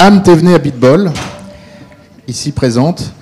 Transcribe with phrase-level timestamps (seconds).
[0.00, 0.60] Anne Thévenet à
[2.28, 3.12] ici présente,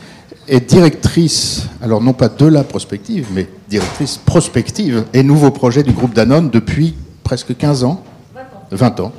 [0.47, 5.93] est directrice, alors non pas de la prospective, mais directrice prospective et nouveau projet du
[5.93, 6.95] groupe Danone depuis
[7.25, 8.05] presque 15 ans.
[8.71, 9.13] 20 ans.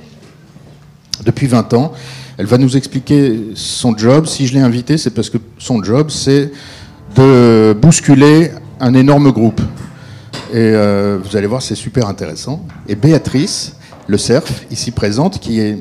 [1.25, 1.93] Depuis 20 ans.
[2.37, 4.27] Elle va nous expliquer son job.
[4.27, 6.51] Si je l'ai invité, c'est parce que son job, c'est
[7.15, 9.61] de bousculer un énorme groupe.
[10.51, 12.67] Et euh, vous allez voir, c'est super intéressant.
[12.87, 13.73] Et Béatrice,
[14.05, 15.79] le CERF, ici présente, qui est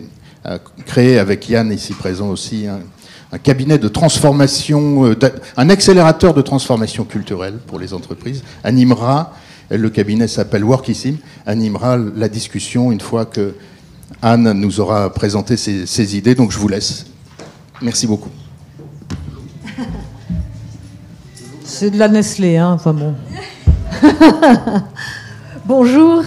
[0.84, 5.14] créé avec Yann, ici présent aussi, un, cabinet de transformation, euh,
[5.56, 9.34] un accélérateur de transformation culturelle pour les entreprises, animera,
[9.70, 13.54] le cabinet s'appelle Workissim, animera la discussion une fois que
[14.22, 16.34] Anne nous aura présenté ses, ses idées.
[16.34, 17.06] Donc je vous laisse.
[17.82, 18.30] Merci beaucoup.
[21.64, 23.14] C'est de la Nestlé, hein, enfin bon.
[25.66, 26.22] Bonjour,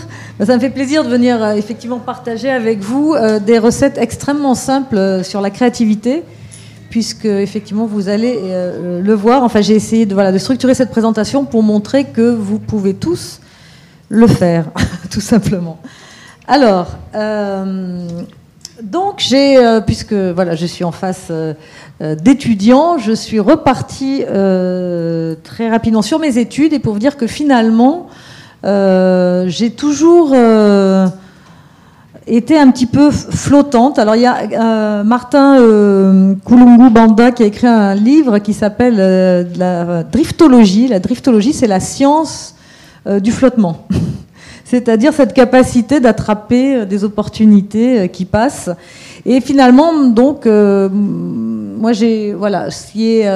[0.45, 4.55] ça me fait plaisir de venir euh, effectivement partager avec vous euh, des recettes extrêmement
[4.55, 6.23] simples euh, sur la créativité,
[6.89, 9.43] puisque effectivement vous allez le voir.
[9.43, 13.41] Enfin, j'ai essayé de, voilà, de structurer cette présentation pour montrer que vous pouvez tous
[14.07, 14.65] le faire,
[15.11, 15.77] tout simplement.
[16.47, 16.97] Alors,
[18.81, 21.31] donc j'ai, puisque voilà, je suis en face
[22.01, 28.07] d'étudiants, je suis repartie très rapidement sur mes études et pour vous dire que finalement,
[28.63, 31.07] j'ai toujours euh,
[32.27, 33.99] été un petit peu flottante.
[33.99, 35.57] Alors il y a euh, Martin
[36.43, 38.97] Koulungu Banda qui a écrit un livre qui s'appelle
[39.57, 40.87] la driftologie.
[40.87, 42.55] La driftologie, c'est la science
[43.21, 43.87] du flottement.
[44.65, 48.69] C'est-à-dire cette capacité d'attraper des opportunités qui passent.
[49.25, 53.27] Et finalement, donc, moi j'ai voilà, ce qui est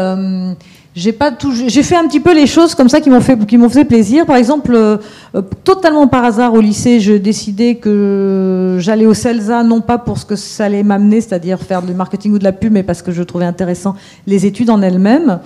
[0.96, 3.38] j'ai pas tout, j'ai fait un petit peu les choses comme ça qui m'ont fait,
[3.46, 4.26] qui m'ont fait plaisir.
[4.26, 4.98] Par exemple, euh,
[5.36, 10.20] euh, totalement par hasard au lycée, je décidais que j'allais au CELSA non pas pour
[10.20, 13.02] ce que ça allait m'amener, c'est-à-dire faire du marketing ou de la pub, mais parce
[13.02, 13.96] que je trouvais intéressant
[14.28, 15.40] les études en elles-mêmes.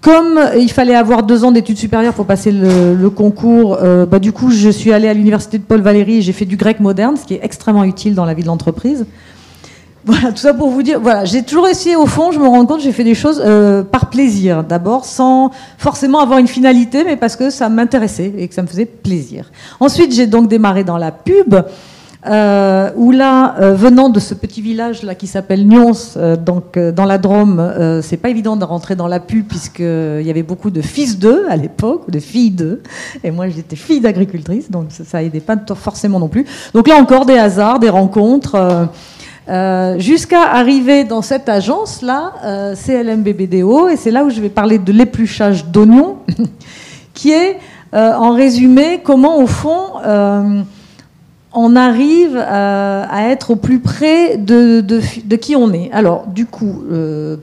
[0.00, 4.32] Comme il fallait avoir deux ans d'études supérieures pour passer le, concours, euh, bah, du
[4.32, 7.16] coup, je suis allée à l'université de Paul Valéry et j'ai fait du grec moderne,
[7.16, 9.06] ce qui est extrêmement utile dans la vie de l'entreprise.
[10.06, 12.66] Voilà, tout ça pour vous dire, voilà, j'ai toujours essayé au fond, je me rends
[12.66, 17.16] compte, j'ai fait des choses euh, par plaisir, d'abord, sans forcément avoir une finalité, mais
[17.16, 19.50] parce que ça m'intéressait et que ça me faisait plaisir.
[19.80, 21.54] Ensuite, j'ai donc démarré dans la pub,
[22.26, 25.92] euh, où là, euh, venant de ce petit village là qui s'appelle Nyons,
[26.44, 30.42] donc dans la Drôme, c'est pas évident de rentrer dans la pub puisqu'il y avait
[30.42, 32.82] beaucoup de fils d'eux à l'époque, de filles d'eux,
[33.22, 36.44] et moi j'étais fille d'agricultrice, donc ça, ça aidait pas forcément non plus.
[36.74, 38.88] Donc là encore des hasards, des rencontres.
[39.46, 44.78] Euh, jusqu'à arriver dans cette agence-là, euh, CLMBBDO, et c'est là où je vais parler
[44.78, 46.16] de l'épluchage d'oignons,
[47.14, 47.58] qui est,
[47.94, 49.80] euh, en résumé, comment, au fond,
[51.56, 55.88] on arrive à être au plus près de, de, qui on est.
[55.92, 56.82] Alors, du coup,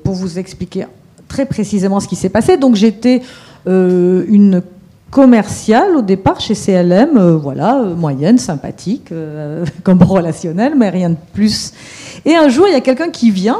[0.03, 0.85] pour vous expliquer
[1.29, 3.21] très précisément ce qui s'est passé, donc j'étais
[3.65, 4.61] une
[5.11, 11.11] commerciale au départ chez CLM, euh, voilà, euh, moyenne, sympathique, euh, comme relationnel, mais rien
[11.11, 11.73] de plus.
[12.25, 13.59] Et un jour, il y a quelqu'un qui vient,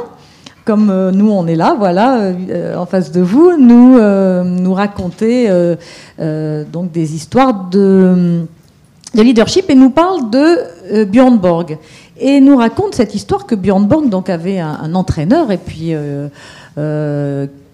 [0.64, 2.32] comme nous on est là, voilà,
[2.76, 5.50] en face de vous, nous, nous raconter
[6.20, 8.44] donc des histoires de,
[9.12, 11.78] de, leadership et nous parle de Björn Borg.
[12.16, 15.96] Et nous raconte cette histoire que Björn Borg donc, avait un entraîneur et puis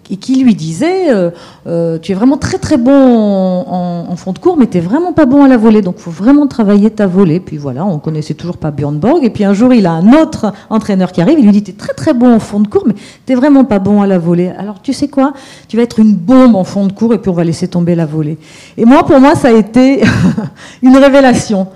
[0.09, 1.31] et qui lui disait euh,
[1.67, 5.25] euh, Tu es vraiment très très bon en, fond de cours, mais tu vraiment pas
[5.25, 7.39] bon à la volée, donc faut vraiment travailler ta volée.
[7.39, 9.23] Puis voilà, on connaissait toujours pas Björn Borg.
[9.23, 11.71] Et puis un jour, il a un autre entraîneur qui arrive, il lui dit Tu
[11.71, 14.17] es très très bon en fond de cours, mais tu vraiment pas bon à la
[14.17, 14.51] volée.
[14.57, 15.33] Alors tu sais quoi?
[15.67, 17.95] Tu vas être une bombe en fond de cours, et puis on va laisser tomber
[17.95, 18.37] la volée.
[18.77, 20.01] Et moi, pour moi, ça a été
[20.81, 21.67] une révélation.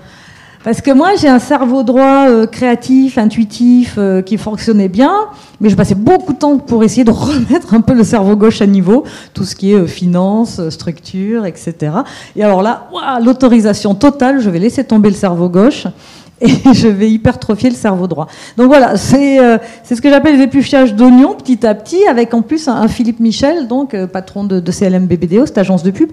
[0.64, 5.12] Parce que moi, j'ai un cerveau droit euh, créatif, intuitif, euh, qui fonctionnait bien,
[5.60, 8.62] mais je passais beaucoup de temps pour essayer de remettre un peu le cerveau gauche
[8.62, 9.04] à niveau,
[9.34, 11.92] tout ce qui est euh, finance, structure, etc.
[12.34, 12.88] Et alors là,
[13.22, 15.86] l'autorisation totale, je vais laisser tomber le cerveau gauche
[16.40, 18.26] et je vais hypertrophier le cerveau droit.
[18.56, 19.38] Donc voilà, c'est
[19.84, 23.68] ce que j'appelle les épluchages d'oignons petit à petit, avec en plus un, Philippe Michel,
[23.68, 26.10] donc patron de, de CLMBBDO, cette agence de pub,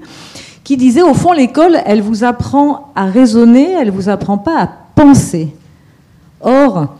[0.63, 4.69] qui disait au fond l'école, elle vous apprend à raisonner, elle vous apprend pas à
[4.95, 5.49] penser.
[6.41, 6.95] Or,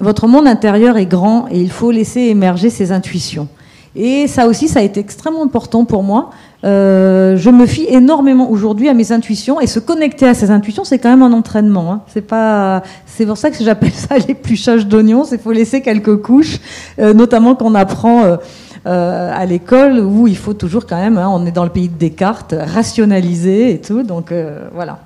[0.00, 3.48] votre monde intérieur est grand et il faut laisser émerger ses intuitions.
[3.96, 6.30] Et ça aussi, ça a été extrêmement important pour moi.
[6.64, 10.82] Euh, je me fie énormément aujourd'hui à mes intuitions et se connecter à ces intuitions,
[10.84, 11.92] c'est quand même un entraînement.
[11.92, 12.00] Hein.
[12.12, 15.24] C'est pas, c'est pour ça que j'appelle ça l'épluchage d'oignons.
[15.30, 16.58] Il faut laisser quelques couches,
[16.98, 18.24] euh, notamment quand on apprend.
[18.24, 18.36] Euh,
[18.86, 21.88] euh, à l'école où il faut toujours quand même, hein, on est dans le pays
[21.88, 24.02] de Descartes, rationaliser et tout.
[24.02, 24.98] Donc euh, voilà.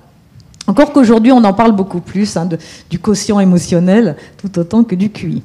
[0.67, 2.47] Encore qu'aujourd'hui, on en parle beaucoup plus hein,
[2.89, 5.41] du quotient émotionnel, tout autant que du QI.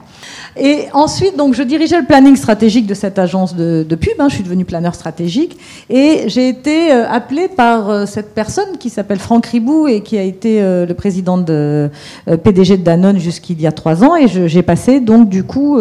[0.55, 4.13] Et ensuite, donc, je dirigeais le planning stratégique de cette agence de, pub.
[4.19, 5.57] Hein, je suis devenue planeur stratégique.
[5.89, 10.23] Et j'ai été euh, appelée par cette personne qui s'appelle Franck Ribou et qui a
[10.23, 11.89] été le président de
[12.27, 14.17] PDG de Danone jusqu'il y a trois ans.
[14.17, 15.79] Et j'ai passé donc du coup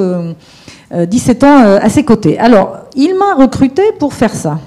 [0.94, 2.38] 17 ans à ses côtés.
[2.38, 4.60] Alors, il m'a recruté pour faire ça.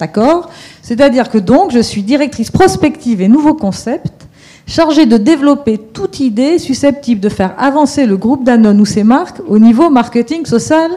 [0.00, 0.48] D'accord?
[0.82, 4.26] C'est-à-dire que donc, je suis directrice prospective et nouveaux concepts,
[4.66, 9.40] chargée de développer toute idée susceptible de faire avancer le groupe Danone ou ses marques
[9.46, 10.90] au niveau marketing social,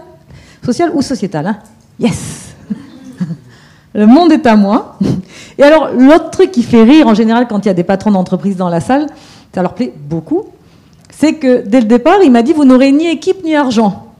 [0.65, 1.47] social ou sociétal.
[1.47, 1.57] Hein.
[1.99, 2.55] yes
[3.93, 4.97] Le monde est à moi.
[5.57, 8.11] Et alors, l'autre truc qui fait rire en général quand il y a des patrons
[8.11, 9.07] d'entreprise dans la salle,
[9.53, 10.45] ça leur plaît beaucoup,
[11.11, 14.12] c'est que dès le départ, il m'a dit, vous n'aurez ni équipe ni argent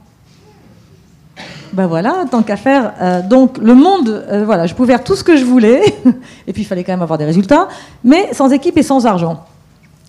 [1.74, 2.94] ben voilà, tant qu'à faire.
[3.00, 5.82] Euh, donc le monde, euh, voilà, je pouvais faire tout ce que je voulais,
[6.46, 7.68] et puis il fallait quand même avoir des résultats,
[8.02, 9.44] mais sans équipe et sans argent.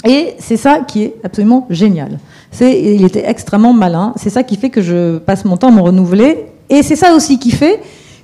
[0.06, 2.20] Et c'est ça qui est absolument génial.
[2.62, 4.14] Il était extrêmement malin.
[4.18, 7.14] C'est ça qui fait que je passe mon temps à me renouveler, et c'est ça
[7.14, 7.82] aussi qui fait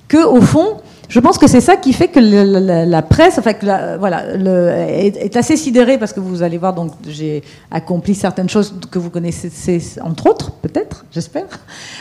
[0.08, 0.78] que, au fond,
[1.12, 3.52] je pense que c'est ça qui fait que la, presse, enfin,
[4.00, 8.98] voilà, est, assez sidérée parce que vous allez voir, donc j'ai accompli certaines choses que
[8.98, 11.48] vous connaissez, entre autres, peut-être, j'espère.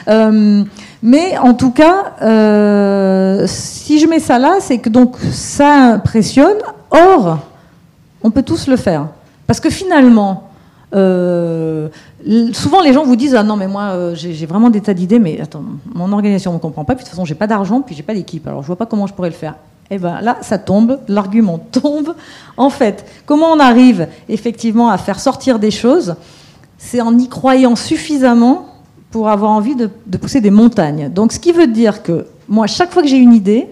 [0.06, 0.62] Euh,
[1.02, 6.58] mais en tout cas, euh, si je mets ça là, c'est que donc ça impressionne.
[6.92, 7.40] Or,
[8.22, 9.08] on peut tous le faire,
[9.48, 10.49] parce que finalement.
[10.94, 11.88] Euh,
[12.52, 15.18] souvent, les gens vous disent Ah non, mais moi, euh, j'ai vraiment des tas d'idées,
[15.18, 15.62] mais attends,
[15.94, 18.02] mon organisation ne me comprend pas, puis de toute façon, j'ai pas d'argent, puis j'ai
[18.02, 19.54] pas d'équipe, alors je vois pas comment je pourrais le faire.
[19.92, 22.14] Et eh bien là, ça tombe, l'argument tombe.
[22.56, 26.14] En fait, comment on arrive effectivement à faire sortir des choses?
[26.78, 28.66] C'est en y croyant suffisamment
[29.10, 31.08] pour avoir envie de, de pousser des montagnes.
[31.12, 33.68] Donc, ce qui veut dire que moi, chaque fois que j'ai une idée,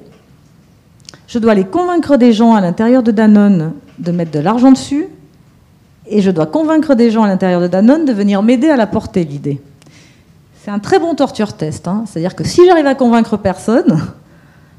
[1.29, 5.09] je dois aller convaincre des gens à l'intérieur de Danone de mettre de l'argent dessus,
[6.11, 8.87] et je dois convaincre des gens à l'intérieur de Danone de venir m'aider à la
[8.87, 9.61] porter, l'idée.
[10.63, 11.89] C'est un très bon torture test.
[11.89, 12.05] Hein.
[12.07, 14.01] C'est-à-dire que si j'arrive à convaincre personne,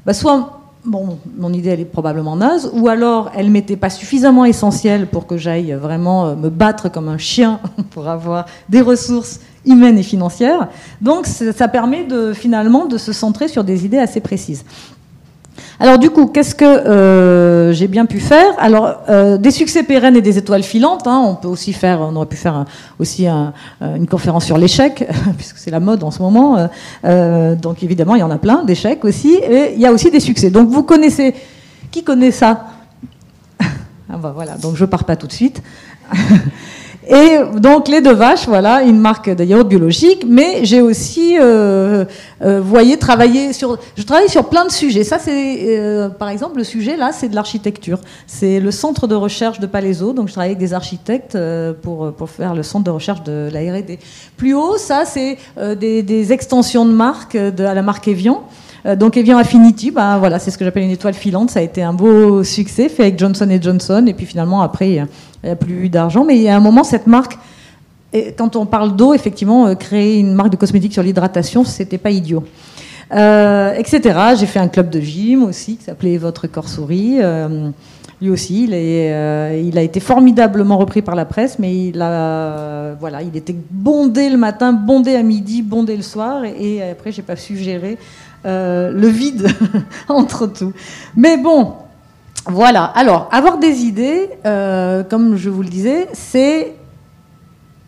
[0.06, 4.44] bah soit bon, mon idée elle est probablement naze, ou alors elle m'était pas suffisamment
[4.44, 7.60] essentielle pour que j'aille vraiment euh, me battre comme un chien
[7.90, 10.68] pour avoir des ressources humaines et financières.
[11.00, 14.64] Donc ça permet finalement de se centrer sur des idées assez précises.
[15.78, 18.54] Alors du coup, qu'est-ce que euh, j'ai bien pu faire?
[18.58, 21.06] Alors euh, des succès pérennes et des étoiles filantes.
[21.06, 22.66] Hein, on peut aussi faire, on aurait pu faire
[22.98, 26.68] aussi euh, une conférence sur l'échec, puisque c'est la mode en ce moment.
[27.02, 29.34] donc évidemment, il y en a plein d'échecs aussi.
[29.34, 30.50] Et il y a aussi des succès.
[30.50, 31.34] Donc vous connaissez,
[31.90, 32.66] qui connaît ça?
[34.12, 34.56] Ah bah voilà.
[34.56, 35.62] Donc je pars pas tout de suite.
[37.08, 42.04] Et donc les deux vaches, voilà, une marque d'ailleurs biologique, mais j'ai aussi, euh,
[42.42, 45.02] euh, voyez, travaillé sur, je travaille sur plein de sujets.
[45.02, 48.00] Ça, c'est, euh, par exemple, le sujet là, c'est de l'architecture.
[48.26, 52.12] C'est le centre de recherche de Palaiso, donc je travaille avec des architectes euh, pour
[52.12, 53.98] pour faire le centre de recherche de la R&D.
[54.36, 58.42] Plus haut, ça, c'est euh, des, des, extensions de marque de, à la marque Evian.
[58.96, 61.50] Donc Evian Affinity, bah, voilà, c'est ce que j'appelle une étoile filante.
[61.50, 64.04] Ça a été un beau succès fait avec Johnson Johnson.
[64.06, 65.06] Et puis finalement, après, il
[65.44, 66.24] n'y a plus d'argent.
[66.24, 67.36] Mais il y a un moment, cette marque,
[68.36, 72.10] quand on parle d'eau, effectivement, euh, créer une marque de cosmétiques sur l'hydratation, c'était pas
[72.10, 72.44] idiot.
[73.12, 74.18] Euh, etc.
[74.38, 77.18] J'ai fait un club de gym aussi qui s'appelait Votre corps souris.
[77.20, 77.70] Euh,
[78.20, 83.34] lui aussi, il, a été formidablement repris par la presse, mais il a, voilà, il
[83.34, 87.36] était bondé le matin, bondé à midi, bondé le soir, et, et après j'ai pas
[87.36, 87.96] su gérer
[88.44, 89.48] le vide
[90.08, 90.72] entre tout.
[91.16, 91.74] Mais bon,
[92.46, 92.84] voilà.
[92.84, 96.74] Alors, avoir des idées, euh, comme je vous le disais, c'est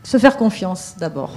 [0.03, 1.31] se faire confiance d'abord.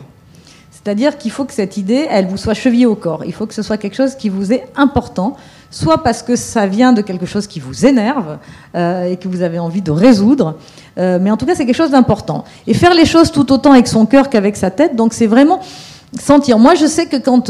[0.71, 3.23] C'est-à-dire qu'il faut que cette idée, elle vous soit chevillée au corps.
[3.25, 5.35] Il faut que ce soit quelque chose qui vous est important,
[5.71, 8.37] soit parce que ça vient de quelque chose qui vous énerve
[8.75, 10.57] euh, et que vous avez envie de résoudre,
[10.97, 12.43] euh, mais en tout cas, c'est quelque chose d'important.
[12.67, 15.59] Et faire les choses tout autant avec son cœur qu'avec sa tête, donc c'est vraiment
[16.19, 16.59] sentir.
[16.59, 17.49] Moi, je sais que quand...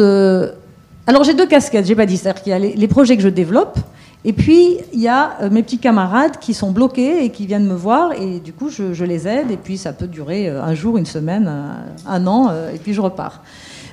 [1.07, 2.17] alors, j'ai deux casquettes, j'ai pas dit.
[2.17, 3.79] C'est-à-dire qu'il y a les projets que je développe,
[4.27, 7.67] et puis, il y a euh, mes petits camarades qui sont bloqués et qui viennent
[7.67, 10.73] me voir, et du coup, je, les aide, et puis ça peut durer euh, un
[10.73, 11.47] jour, une semaine,
[12.07, 13.43] un, an, euh, et puis je repars.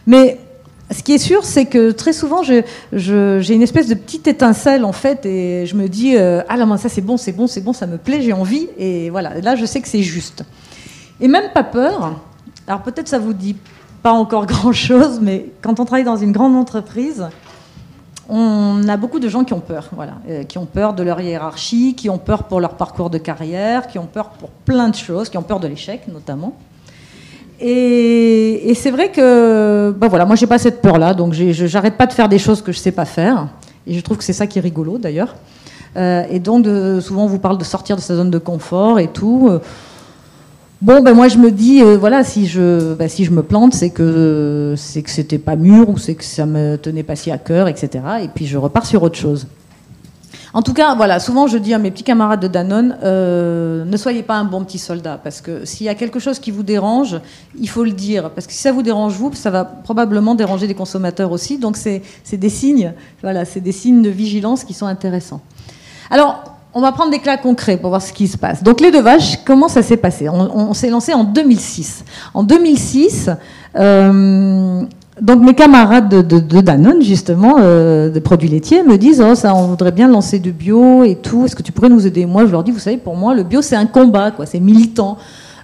[0.06, 0.38] Mais
[0.90, 4.92] ce qui est sûr, c'est que très souvent, j'ai une espèce de petite étincelle, en
[4.92, 7.86] fait, et je me dis, ah là, ça c'est bon, c'est bon, c'est bon, ça
[7.86, 10.44] me plaît, j'ai envie, et voilà, là, je sais que c'est juste.
[11.20, 12.18] Et même pas peur,
[12.66, 13.54] alors peut-être ça vous dit
[14.02, 17.26] pas encore grand-chose, mais quand on travaille dans une grande entreprise,
[18.28, 21.20] on a beaucoup de gens qui ont peur, voilà, euh, qui ont peur de leur
[21.20, 24.94] hiérarchie, qui ont peur pour leur parcours de carrière, qui ont peur pour plein de
[24.94, 26.54] choses, qui ont peur de l'échec notamment.
[27.60, 32.12] Et, c'est vrai que, bah voilà, moi j'ai pas cette peur-là, donc j'arrête pas de
[32.12, 33.48] faire des choses que je sais pas faire,
[33.86, 35.36] et je trouve que c'est ça qui est rigolo d'ailleurs.
[35.96, 36.66] et donc,
[37.02, 39.48] souvent, on vous parle de sortir de sa zone de confort et tout.
[40.82, 43.72] Bon, ben moi je me dis, euh, voilà, si je, ben, si je me plante,
[43.72, 47.68] c'est que c'était pas mûr ou c'est que ça me tenait pas si à cœur,
[47.68, 48.02] etc.
[48.24, 49.46] Et puis je repars sur autre chose.
[50.52, 53.96] En tout cas, voilà, souvent je dis à mes petits camarades de Danone, euh, ne
[53.96, 56.64] soyez pas un bon petit soldat, parce que s'il y a quelque chose qui vous
[56.64, 57.20] dérange,
[57.56, 60.66] il faut le dire, parce que si ça vous dérange vous, ça va probablement déranger
[60.66, 61.58] des consommateurs aussi.
[61.58, 65.42] Donc c'est des signes, voilà, c'est des signes de vigilance qui sont intéressants.
[66.10, 68.62] Alors, on va prendre des cas concrets pour voir ce qui se passe.
[68.62, 72.04] Donc les deux vaches, comment ça s'est passé On, s'est lancé en 2006.
[72.32, 73.30] En 2006,
[73.76, 74.82] euh,
[75.20, 79.66] donc mes camarades de, Danone, justement, euh, des produits laitiers, me disent oh, ça, on
[79.66, 81.44] voudrait bien lancer du bio et tout.
[81.44, 82.24] Est-ce que tu pourrais nous aider?
[82.24, 84.46] Moi, je leur dis, vous savez, pour moi, le bio, c'est un combat, quoi.
[84.46, 85.18] C'est militant.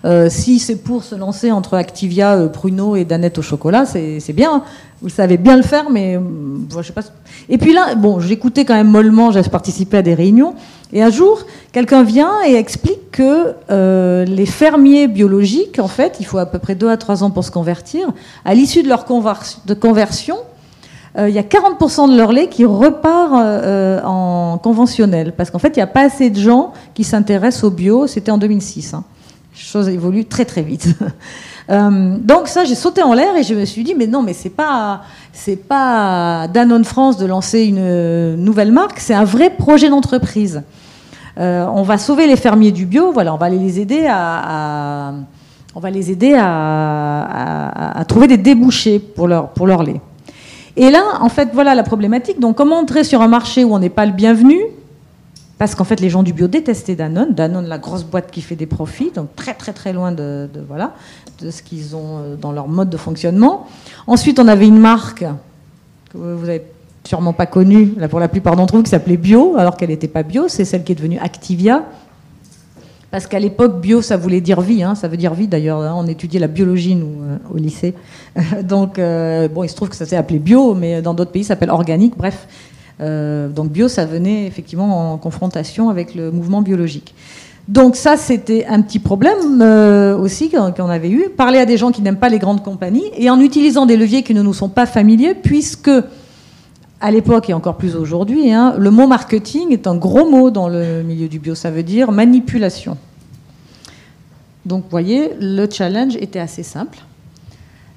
[0.04, 4.32] Euh, si c'est pour se lancer entre Activia, euh, Pruno et Danette au chocolat, c'est
[4.32, 4.62] bien.
[5.00, 6.20] Vous savez bien le faire, mais euh,
[6.70, 7.02] je sais pas.
[7.48, 10.54] Et puis là, bon, j'écoutais quand même mollement, j'ai participé à des réunions.
[10.92, 13.54] Et un jour, quelqu'un vient et explique que
[14.24, 17.44] les fermiers biologiques, en fait, il faut à peu près 2 à 3 ans pour
[17.44, 18.08] se convertir.
[18.44, 20.36] À l'issue de leur de conversion,
[21.18, 23.34] il y a 40% de leur lait qui repart
[24.04, 25.34] en conventionnel.
[25.36, 28.06] Parce qu'en fait, il n'y a pas assez de gens qui s'intéressent au bio.
[28.06, 28.94] C'était en 2006
[29.54, 30.88] chose évolue très très vite.
[31.70, 34.32] Euh, donc ça, j'ai sauté en l'air et je me suis dit, mais non, mais
[34.32, 35.02] c'est pas,
[35.34, 40.62] c'est pas Danone France de lancer une nouvelle marque, c'est un vrai projet d'entreprise.
[41.38, 45.12] Euh, on va sauver les fermiers du bio, voilà, on va les aider à,
[45.74, 50.00] on va les aider à, trouver des débouchés pour leur, pour leur lait.
[50.76, 52.40] Et là, en fait, voilà la problématique.
[52.40, 54.58] Donc, comment entrer sur un marché où on n'est pas le bienvenu
[55.58, 57.34] parce qu'en fait, les gens du bio détestaient Danone.
[57.34, 60.94] Danone, la grosse boîte qui fait des profits, donc très très très loin de, voilà,
[61.40, 63.66] de ce qu'ils ont euh, dans leur mode de fonctionnement.
[64.06, 65.24] Ensuite, on avait une marque
[66.10, 66.62] que vous n'avez
[67.04, 70.22] sûrement pas connue, pour la plupart d'entre vous, qui s'appelait Bio, alors qu'elle n'était pas
[70.22, 70.48] bio.
[70.48, 71.84] C'est celle qui est devenue Activia.
[73.10, 74.82] Parce qu'à l'époque, bio, ça voulait dire vie.
[74.82, 74.94] Hein.
[74.94, 75.80] ça veut dire vie d'ailleurs.
[75.80, 75.94] Hein.
[75.96, 77.94] on étudiait la biologie, nous, euh, au lycée.
[78.62, 81.44] donc, euh, bon, il se trouve que ça s'est appelé bio, mais dans d'autres pays,
[81.44, 82.16] ça s'appelle organique.
[82.18, 82.46] Bref,
[83.00, 87.14] euh, donc bio, ça venait effectivement en confrontation avec le mouvement biologique.
[87.68, 91.28] Donc ça, c'était un petit problème euh, aussi qu'on avait eu.
[91.28, 94.22] Parler à des gens qui n'aiment pas les grandes compagnies et en utilisant des leviers
[94.22, 95.90] qui ne nous sont pas familiers, puisque
[97.00, 100.68] à l'époque et encore plus aujourd'hui, hein, le mot marketing est un gros mot dans
[100.68, 101.54] le milieu du bio.
[101.54, 102.96] Ça veut dire manipulation.
[104.64, 106.98] Donc, vous voyez, le challenge était assez simple.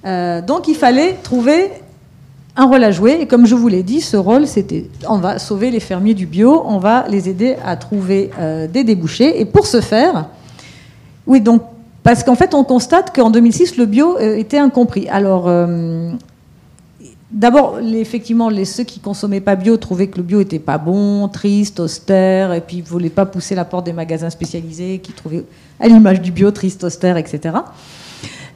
[0.05, 1.71] Euh, donc, il fallait trouver
[2.55, 3.17] un rôle à jouer.
[3.21, 6.25] Et comme je vous l'ai dit, ce rôle, c'était on va sauver les fermiers du
[6.25, 9.39] bio, on va les aider à trouver euh, des débouchés.
[9.39, 10.27] Et pour ce faire,
[11.27, 11.61] oui, donc,
[12.03, 15.07] parce qu'en fait, on constate qu'en 2006, le bio euh, était incompris.
[15.07, 16.11] Alors, euh,
[17.31, 21.27] d'abord, effectivement, les, ceux qui consommaient pas bio trouvaient que le bio était pas bon,
[21.27, 25.45] triste, austère, et puis ils voulaient pas pousser la porte des magasins spécialisés qui trouvaient
[25.79, 27.55] à l'image du bio triste, austère, etc.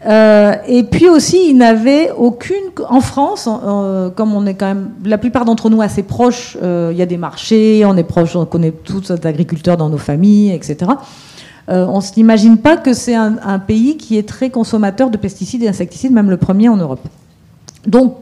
[0.05, 2.55] Euh, et puis aussi, il n'avait aucune.
[2.89, 3.49] En France,
[4.15, 7.05] comme on est quand même, la plupart d'entre nous assez proches, euh, il y a
[7.05, 10.91] des marchés, on est proches, on connaît tous les agriculteurs dans nos familles, etc.
[11.69, 15.17] Euh, on ne s'imagine pas que c'est un, un, pays qui est très consommateur de
[15.17, 17.01] pesticides et insecticides, même le premier en Europe.
[17.87, 18.17] Donc,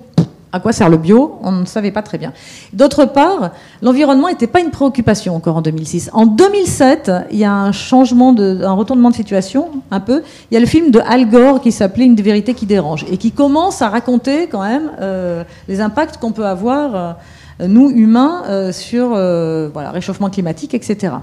[0.54, 2.32] à quoi sert le bio On ne savait pas très bien.
[2.74, 6.12] D'autre part, l'environnement n'était pas une préoccupation encore en 2006.
[6.14, 10.22] En 2007, il y a un changement, un retournement de situation, un peu.
[10.52, 13.18] Il y a le film de Al Gore qui s'appelait Une vérité qui dérange et
[13.18, 18.44] qui commence à raconter quand même euh, les impacts qu'on peut avoir, euh, nous humains,
[18.48, 21.14] euh, sur voilà, réchauffement climatique, etc.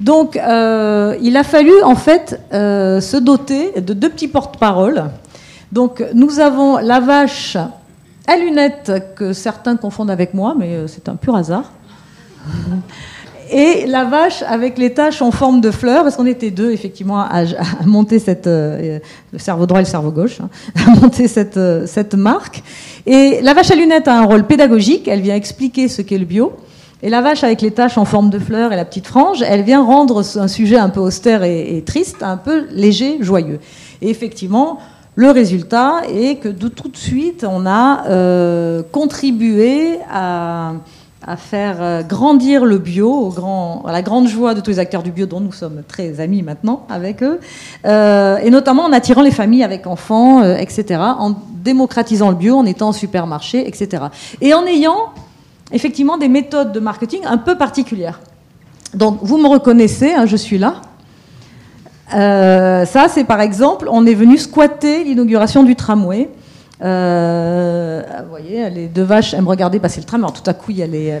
[0.00, 5.04] Donc, il a fallu en fait se doter de deux petits porte-paroles.
[5.72, 7.56] Donc, nous avons la vache
[8.26, 11.72] à lunettes que certains confondent avec moi, mais euh, c'est un pur hasard.
[13.52, 17.18] Et la vache avec les taches en forme de fleurs, parce qu'on était deux effectivement
[17.18, 17.42] à,
[17.84, 19.00] monter cette, euh,
[19.32, 20.48] le cerveau droit et le cerveau gauche, hein,
[20.86, 22.62] à monter cette, euh, cette marque.
[23.06, 26.26] Et la vache à lunettes a un rôle pédagogique, elle vient expliquer ce qu'est le
[26.26, 26.52] bio.
[27.02, 29.62] Et la vache avec les taches en forme de fleurs et la petite frange, elle
[29.62, 33.58] vient rendre un sujet un peu austère et, et triste, un peu léger, joyeux.
[34.00, 34.78] Et effectivement,
[35.20, 40.72] le résultat est que de tout de suite, on a euh, contribué à,
[41.36, 43.30] faire euh, grandir le bio,
[43.86, 46.40] à la grande joie de tous les acteurs du bio dont nous sommes très amis
[46.40, 47.38] maintenant avec eux,
[47.84, 52.64] euh, et notamment en attirant les familles avec enfants, etc., en démocratisant le bio, en
[52.64, 54.04] étant en supermarché, etc.
[54.40, 55.10] Et en ayant
[55.70, 58.20] effectivement des méthodes de marketing un peu particulières.
[58.94, 60.80] Donc vous me reconnaissez, hein, je suis là.
[62.14, 66.28] Euh, ça, c'est par exemple, on est venu squatter l'inauguration du tramway.
[66.82, 70.22] Euh, vous voyez, les deux vaches aiment regarder passer le tram.
[70.22, 71.20] Alors tout à coup, il y a les,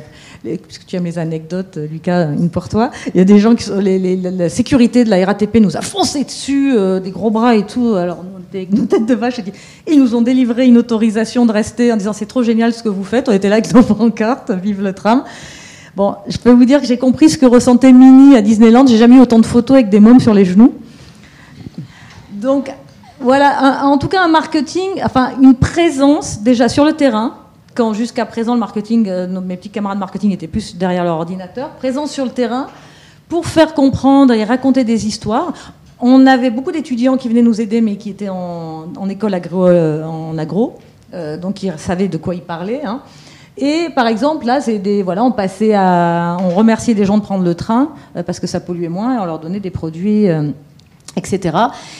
[0.56, 2.90] puisque tu aimes les anecdotes, Lucas, une pour toi.
[3.14, 6.24] Il y a des gens qui les, la sécurité de la RATP nous a foncé
[6.24, 7.94] dessus, des gros bras et tout.
[7.94, 9.40] Alors nous, on était avec nos têtes de vache
[9.86, 12.88] ils nous ont délivré une autorisation de rester en disant c'est trop génial ce que
[12.88, 13.28] vous faites.
[13.28, 15.24] On était là avec nos pancartes, vive le tram.
[16.28, 18.86] Je peux vous dire que j'ai compris ce que ressentait Minnie à Disneyland.
[18.86, 20.74] J'ai jamais eu autant de photos avec des mômes sur les genoux.
[22.32, 22.72] Donc,
[23.20, 27.34] voilà, en tout cas, un marketing, enfin, une présence déjà sur le terrain,
[27.74, 31.70] quand jusqu'à présent le marketing, euh, mes petits camarades marketing étaient plus derrière leur ordinateur,
[31.70, 32.66] présence sur le terrain
[33.28, 35.52] pour faire comprendre et raconter des histoires.
[36.00, 40.02] On avait beaucoup d'étudiants qui venaient nous aider, mais qui étaient en, école agro, euh,
[40.04, 40.78] en agro,
[41.12, 42.82] euh, donc ils savaient de quoi ils parlaient.
[42.84, 43.02] Hein.
[43.60, 47.22] Et par exemple, là, c'est des, voilà, on passait à, on remerciait les gens de
[47.22, 50.28] prendre le train euh, parce que ça polluait moins, et on leur donnait des produits.
[51.16, 51.56] Euh, etc.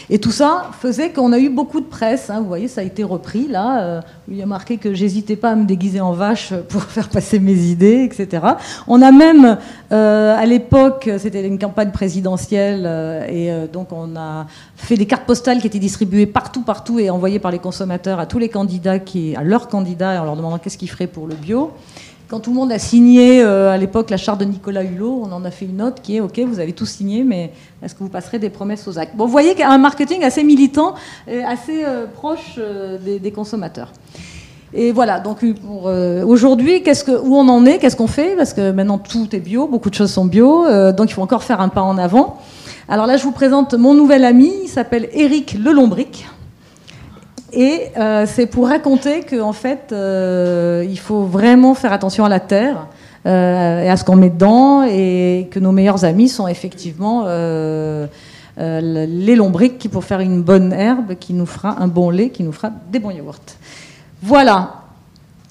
[0.08, 2.30] Et tout ça faisait qu'on a eu beaucoup de presse.
[2.30, 2.40] Hein.
[2.40, 3.82] vous voyez, ça a été repris là.
[3.82, 7.08] Euh, il y a marqué que j'hésitais pas à me déguiser en vache pour faire
[7.08, 8.44] passer mes idées, etc.
[8.86, 9.58] On a même,
[9.92, 15.26] euh, à l'époque, c'était une campagne présidentielle, euh, et donc on a fait des cartes
[15.26, 18.98] postales qui étaient distribuées partout, partout, et envoyées par les consommateurs à tous les candidats,
[18.98, 21.72] qui, à leurs candidats, en leur demandant qu'est-ce qu'ils feraient pour le bio.
[22.30, 25.44] Quand tout le monde a signé à l'époque la charte de Nicolas Hulot, on en
[25.44, 27.50] a fait une note qui est OK, vous avez tout signé, mais
[27.82, 29.16] est-ce que vous passerez des promesses aux actes?
[29.16, 30.94] Bon, vous voyez un marketing assez militant,
[31.26, 33.92] et assez euh, proche euh, des, consommateurs.
[34.72, 36.84] Et voilà, donc euh, aujourd'hui,
[37.24, 38.36] où on en est, qu'est-ce qu'on fait?
[38.36, 41.42] Parce que maintenant tout est bio, beaucoup de choses sont bio, donc il faut encore
[41.42, 42.38] faire un pas en avant.
[42.88, 46.28] Alors là, je vous présente mon nouvel ami, il s'appelle Éric Lelombric.
[47.52, 47.92] Et
[48.26, 52.86] c'est pour raconter qu'en fait, il faut vraiment faire attention à la terre.
[53.26, 58.06] Euh, et à ce qu'on met dedans, et que nos meilleurs amis sont effectivement euh,
[58.58, 62.30] euh, les lombriques qui, pour faire une bonne herbe, qui nous fera un bon lait,
[62.30, 63.36] qui nous fera des bons yaourts.
[64.22, 64.84] Voilà.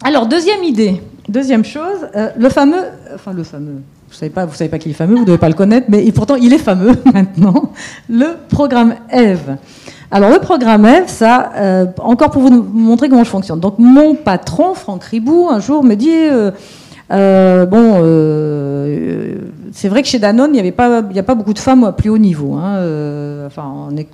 [0.03, 4.79] Alors, deuxième idée, deuxième chose, le fameux, enfin le fameux, vous savez pas, savez pas
[4.79, 7.73] qu'il est fameux, vous devez pas le connaître, mais pourtant il est fameux maintenant,
[8.09, 9.57] le programme Eve.
[10.11, 11.51] Alors le programme Eve, ça,
[11.99, 13.59] encore pour vous montrer comment je fonctionne.
[13.59, 16.09] Donc mon patron, Franck Ribou, un jour me dit,
[17.11, 19.35] euh, bon, euh,
[19.71, 20.69] c'est vrai que chez Danone, il n'y
[21.19, 22.53] a pas beaucoup de femmes à plus haut niveau.
[22.53, 22.75] Hein.
[22.77, 24.07] Euh, enfin, on est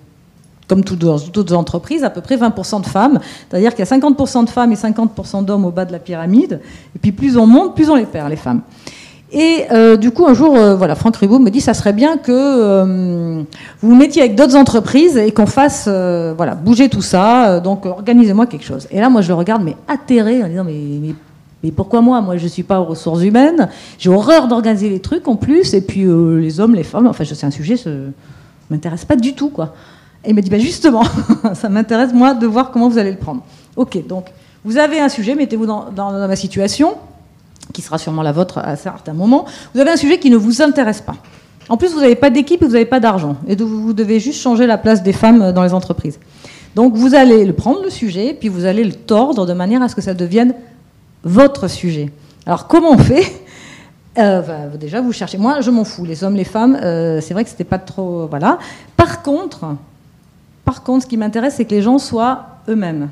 [0.68, 3.20] comme toutes autres entreprises, à peu près 20% de femmes.
[3.50, 6.60] C'est-à-dire qu'il y a 50% de femmes et 50% d'hommes au bas de la pyramide.
[6.96, 8.62] Et puis plus on monte, plus on les perd, les femmes.
[9.38, 9.66] Et
[9.98, 13.42] du coup, un jour, voilà, Franck Ribot me dit, ça serait bien que
[13.82, 17.60] vous vous mettiez avec d'autres entreprises et qu'on fasse, voilà, bouger tout ça.
[17.60, 18.88] donc, organisez-moi quelque chose.
[18.92, 21.14] Et là, moi, je le regarde, mais atterré, en disant, mais,
[21.72, 22.22] pourquoi moi?
[22.22, 23.70] Moi, je ne suis pas aux ressources humaines.
[23.98, 25.74] J'ai horreur d'organiser les trucs en plus.
[25.74, 28.12] Et puis, euh, les hommes, les femmes, enfin, c'est un sujet ne
[28.70, 29.50] m'intéresse pas du tout.
[29.50, 29.74] quoi.
[30.24, 31.04] Et il m'a dit, bah, justement,
[31.54, 33.44] ça m'intéresse, moi, de voir comment vous allez le prendre.
[33.76, 34.26] Ok, donc,
[34.64, 36.96] vous avez un sujet, mettez-vous dans, ma situation,
[37.76, 39.46] qui sera sûrement la vôtre à certains moments.
[39.74, 41.16] Vous avez un sujet qui ne vous intéresse pas.
[41.68, 43.36] En plus, vous n'avez pas d'équipe et vous n'avez pas d'argent.
[43.48, 46.20] Et vous devez juste changer la place des femmes dans les entreprises.
[46.76, 49.90] Donc, vous allez le prendre, le sujet, puis vous allez le tordre de manière à
[49.90, 50.54] ce que ça devienne
[51.24, 52.12] votre sujet.
[52.46, 53.26] Alors comment on fait?
[54.18, 55.38] Euh, Déjà, vous cherchez.
[55.38, 56.06] Moi, je m'en fous.
[56.06, 58.28] Les hommes, les femmes, euh, c'est vrai que c'était pas trop.
[58.28, 58.60] Voilà.
[58.96, 59.66] Par contre,
[60.64, 63.10] par contre, ce qui m'intéresse, c'est que les gens soient eux-mêmes.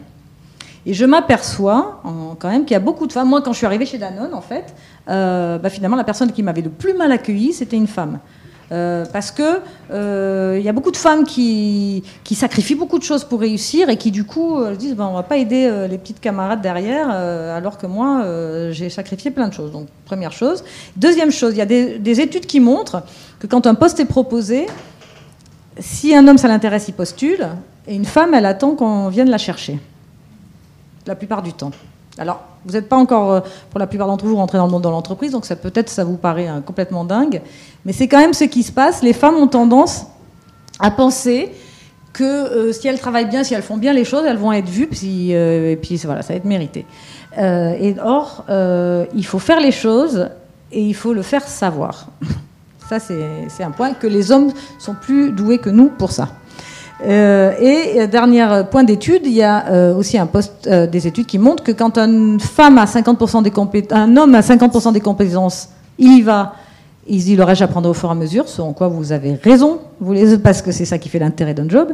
[0.86, 2.02] Et je m'aperçois
[2.39, 3.30] quand même qu'il y a beaucoup de femmes.
[3.30, 4.74] Moi, quand je suis arrivée chez Danone, en fait,
[5.10, 8.19] euh, bah, finalement, la personne qui m'avait le plus mal accueillie, c'était une femme.
[8.74, 13.24] Euh, parce que il euh, y a beaucoup de femmes qui, sacrifient beaucoup de choses
[13.24, 16.19] pour réussir et qui du coup euh, disent ben, on va pas aider les petites
[16.19, 18.26] camarades derrière alors que moi
[18.72, 19.72] j'ai sacrifié plein de choses.
[19.72, 20.63] Donc première chose.
[20.96, 23.04] Deuxième chose, il y a des, études qui montrent
[23.39, 24.67] que quand un poste est proposé,
[25.78, 27.48] si un homme ça l'intéresse, il postule
[27.88, 29.80] et une femme elle attend qu'on vienne la chercher.
[31.06, 31.72] La plupart du temps.
[32.18, 33.39] Alors, vous n'êtes pas encore, euh,
[33.72, 36.04] pour la plupart d'entre vous, rentrés dans le monde de l'entreprise, donc ça peut-être ça
[36.04, 37.42] vous paraît euh, complètement dingue,
[37.86, 39.02] mais c'est quand même ce qui se passe.
[39.02, 40.06] Les femmes ont tendance
[40.80, 41.52] à penser
[42.13, 44.70] que euh, si elles travaillent bien, si elles font bien les choses, elles vont être
[44.70, 46.86] vues, puis, et puis voilà, ça va être mérité.
[47.38, 50.30] et or, il faut faire les choses
[50.72, 52.08] et il faut le faire savoir.
[52.89, 56.30] ça, c'est un point que les hommes sont plus doués que nous pour ça.
[57.01, 61.25] Euh, et euh, dernier point d'étude, il y a euh, aussi un poste des études
[61.25, 65.01] qui montrent que quand une femme a 50% des compétences, un homme a 50% des
[65.01, 66.56] compétences, il y va.
[67.06, 69.34] Il dit le reste j'apprendrai au fur et à mesure, ce en quoi vous avez
[69.36, 71.93] raison, vous les, parce que c'est ça qui fait l'intérêt d'un job.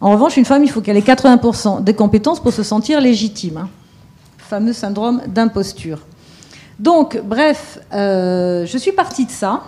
[0.00, 3.58] En revanche, une femme, il faut qu'elle ait 80% des compétences pour se sentir légitime.
[3.58, 3.68] Hein.
[4.38, 6.00] Fameux syndrome d'imposture.
[6.78, 9.62] Donc, bref, je suis partie de ça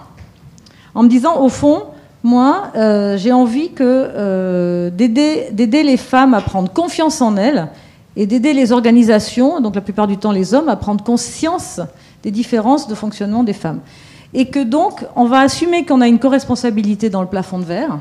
[0.94, 1.84] en me disant, au fond,
[2.22, 7.68] moi, euh, j'ai envie euh, d'aider les femmes à prendre confiance en elles
[8.16, 11.81] et d'aider les organisations, donc la plupart du temps les hommes, à prendre conscience
[12.24, 13.81] des différences de fonctionnement des femmes.
[14.35, 17.98] Et que donc, on va assumer qu'on a une co-responsabilité dans le plafond de verre.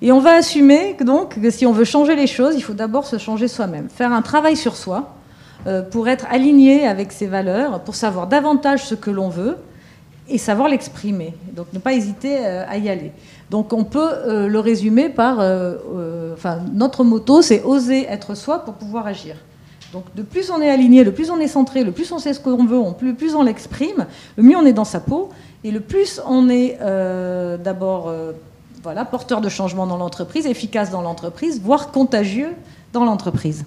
[0.00, 3.06] Et on va assumer que, donc, si on veut changer les choses, il faut d'abord
[3.06, 3.88] se changer soi-même.
[3.88, 5.14] Faire un travail sur soi
[5.66, 9.56] euh, pour être aligné avec ses valeurs, pour savoir davantage ce que l'on veut
[10.28, 11.34] et savoir l'exprimer.
[11.52, 13.12] Donc ne pas hésiter euh, à y aller.
[13.50, 15.38] Donc on peut euh, le résumer par...
[16.34, 19.36] enfin, notre motto, c'est oser être soi pour pouvoir agir.
[19.92, 22.32] Donc de plus on est aligné, le plus on est centré, le plus on sait
[22.32, 24.06] ce qu'on veut, le plus on l'exprime,
[24.36, 25.28] le mieux on est dans sa peau,
[25.64, 28.32] et le plus on est euh, d'abord euh,
[28.82, 32.52] voilà, porteur de changement dans l'entreprise, efficace dans l'entreprise, voire contagieux
[32.94, 33.66] dans l'entreprise.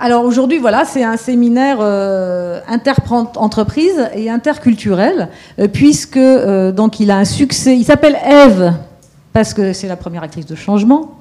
[0.00, 5.28] Alors aujourd'hui, voilà, c'est un séminaire euh, inter-entreprise et interculturel,
[5.72, 7.76] puisque donc il a un succès.
[7.76, 8.72] Il s'appelle Eve
[9.32, 11.20] parce que c'est la première actrice de changement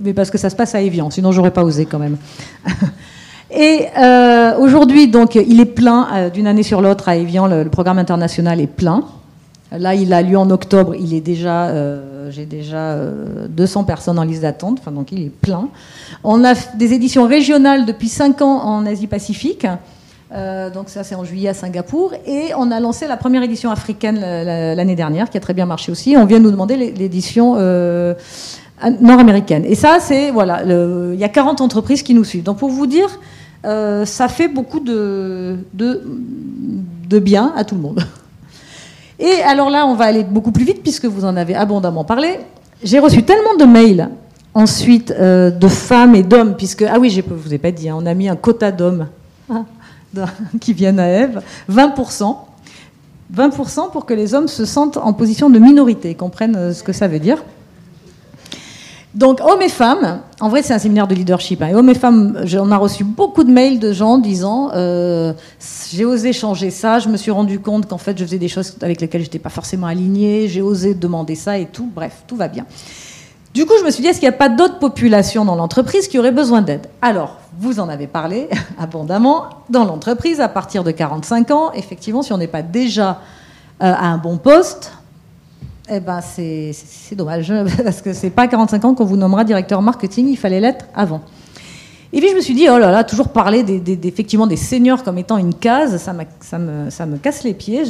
[0.00, 2.16] mais parce que ça se passe à Evian, sinon j'aurais pas osé quand même.
[3.54, 7.46] Et euh, aujourd'hui, donc, il est plein euh, d'une année sur l'autre à Evian.
[7.46, 9.04] Le, programme international est plein.
[9.78, 10.94] Là, il a lieu en octobre.
[10.94, 12.96] Il est déjà, euh, j'ai déjà
[13.48, 14.78] 200 personnes en liste d'attente.
[14.80, 15.68] Enfin, donc, il est plein.
[16.24, 19.66] On a des éditions régionales depuis 5 ans en Asie-Pacifique.
[20.74, 24.18] donc ça c'est en juillet à Singapour et on a lancé la première édition africaine
[24.78, 26.16] l'année dernière qui a très bien marché aussi.
[26.16, 27.56] On vient de nous demander l'édition
[29.00, 29.64] nord-américaine.
[29.66, 32.44] Et ça, c'est, voilà, il y a 40 entreprises qui nous suivent.
[32.44, 33.08] Donc pour vous dire,
[33.64, 35.56] euh, ça fait beaucoup de,
[37.20, 38.04] bien à tout le monde.
[39.22, 42.40] Et alors là, on va aller beaucoup plus vite puisque vous en avez abondamment parlé.
[42.82, 44.10] J'ai reçu tellement de mails
[44.52, 47.88] ensuite euh, de femmes et d'hommes, puisque, ah oui, je ne vous ai pas dit,
[47.88, 49.06] hein, on a mis un quota d'hommes
[50.60, 52.36] qui viennent à Eve, 20%.
[53.32, 56.92] 20% pour que les hommes se sentent en position de minorité, comprennent euh, ce que
[56.92, 57.44] ça veut dire.
[59.14, 61.60] Donc, hommes et femmes, en vrai, c'est un séminaire de leadership.
[61.60, 61.68] Hein.
[61.68, 65.34] et hommes et femmes, on a reçu beaucoup de mails de gens disant euh,
[65.92, 68.74] J'ai osé changer ça, je me suis rendu compte qu'en fait, je faisais des choses
[68.80, 71.90] avec lesquelles je n'étais pas forcément alignée, j'ai osé demander ça et tout.
[71.94, 72.64] Bref, tout va bien.
[73.52, 76.08] Du coup, je me suis dit Est-ce qu'il n'y a pas d'autres populations dans l'entreprise
[76.08, 76.86] qui auraient besoin d'aide?
[77.02, 78.48] Alors, vous en avez parlé
[78.78, 79.44] abondamment.
[79.68, 83.20] Dans l'entreprise, à partir de 45 ans, effectivement, si on n'est pas déjà
[83.82, 84.92] euh, à un bon poste,
[85.94, 86.74] eh ben c'est
[87.14, 87.52] dommage,
[87.84, 91.22] parce que c'est pas 45 ans qu'on vous nommera directeur marketing, il fallait l'être avant.
[92.12, 95.02] Et puis je me suis dit, oh là là, toujours parler des, effectivement des seniors
[95.02, 97.84] comme étant une case, ça, ça, me, ça me casse les pieds.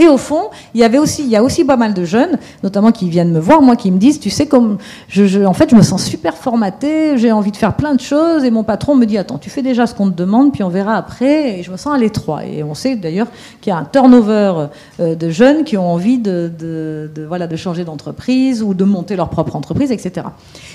[0.00, 2.38] Et au fond, il y avait aussi, il y a aussi pas mal de jeunes,
[2.62, 5.68] notamment qui viennent me voir, moi, qui me disent, tu sais, comme, je, en fait,
[5.68, 8.96] je me sens super formaté, j'ai envie de faire plein de choses, et mon patron
[8.96, 11.62] me dit, attends, tu fais déjà ce qu'on te demande, puis on verra après, et
[11.62, 12.46] je me sens à l'étroit.
[12.46, 13.26] Et on sait d'ailleurs
[13.60, 14.68] qu'il y a un turnover
[15.00, 19.16] euh, de jeunes qui ont envie de, de voilà, de changer d'entreprise ou de monter
[19.16, 20.28] leur propre entreprise, etc.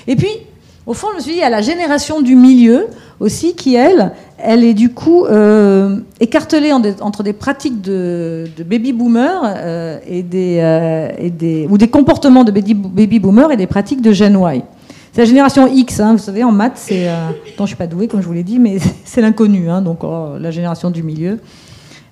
[0.05, 0.29] Et puis,
[0.87, 2.87] au fond, je me suis dit, il y a la génération du milieu
[3.19, 9.41] aussi qui, elle, elle est du coup euh, écartelée entre des pratiques de, baby boomers
[9.45, 14.11] euh, euh, et, des, ou des comportements de baby, baby boomers et des pratiques de
[14.11, 14.63] Gen Y.
[15.11, 17.05] C'est la génération X, hein, vous savez, en maths, c'est.
[17.05, 19.99] je ne suis pas douée, comme je vous l'ai dit, mais c'est l'inconnu, hein, donc
[20.03, 21.39] oh, la génération du milieu.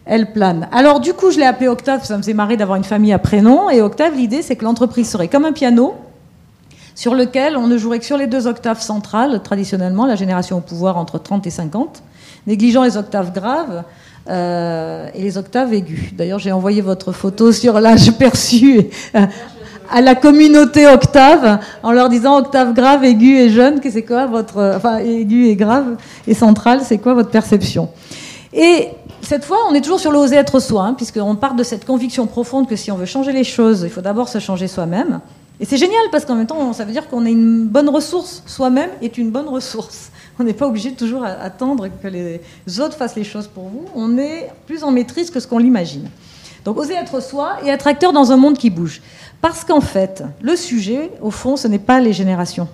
[0.05, 0.67] Elle plane.
[0.71, 3.19] Alors, du coup, je l'ai appelée Octave, ça me faisait marrer d'avoir une famille à
[3.19, 3.69] prénom.
[3.69, 5.95] Et Octave, l'idée, c'est que l'entreprise serait comme un piano,
[6.95, 10.61] sur lequel on ne jouerait que sur les deux octaves centrales, traditionnellement, la génération au
[10.61, 12.03] pouvoir entre 30 et 50,
[12.47, 13.83] négligeant les octaves graves
[14.29, 16.13] euh, et les octaves aiguës.
[16.13, 19.25] D'ailleurs, j'ai envoyé votre photo sur l'âge perçu euh,
[19.91, 24.25] à la communauté octave en leur disant octave grave, aiguë et jeune, que c'est quoi
[24.25, 24.73] votre.
[24.75, 27.89] Enfin, aiguë et grave et centrale, c'est quoi votre perception?
[28.53, 28.89] Et
[29.21, 32.27] cette fois, on est toujours sur l'oser être soi, hein, puisqu'on part de cette conviction
[32.27, 35.21] profonde que si on veut changer les choses, il faut d'abord se changer soi-même.
[35.59, 38.43] Et c'est génial parce qu'en même temps, ça veut dire qu'on est une bonne ressource.
[38.45, 40.11] Soi-même est une bonne ressource.
[40.39, 42.41] On n'est pas obligé de toujours attendre que les
[42.79, 43.85] autres fassent les choses pour vous.
[43.93, 46.09] On est plus en maîtrise que ce qu'on l'imagine.
[46.65, 49.01] Donc oser être soi et être acteur dans un monde qui bouge.
[49.41, 52.67] Parce qu'en fait, le sujet, au fond, ce n'est pas les générations.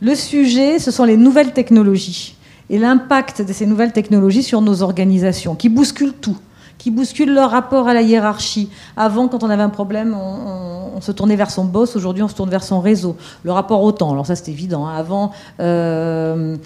[0.00, 2.36] Le sujet, ce sont les nouvelles technologies
[2.70, 6.36] et l'impact de ces nouvelles technologies sur nos organisations, qui bousculent tout
[6.78, 8.70] qui bousculent leur rapport à la hiérarchie.
[8.96, 11.94] Avant, quand on avait un problème, on, se tournait vers son boss.
[11.94, 13.16] Aujourd'hui, on se tourne vers son réseau.
[13.44, 14.12] Le rapport au temps.
[14.12, 14.86] Alors ça, c'est évident.
[14.86, 14.96] Hein.
[14.96, 16.56] Avant, euh,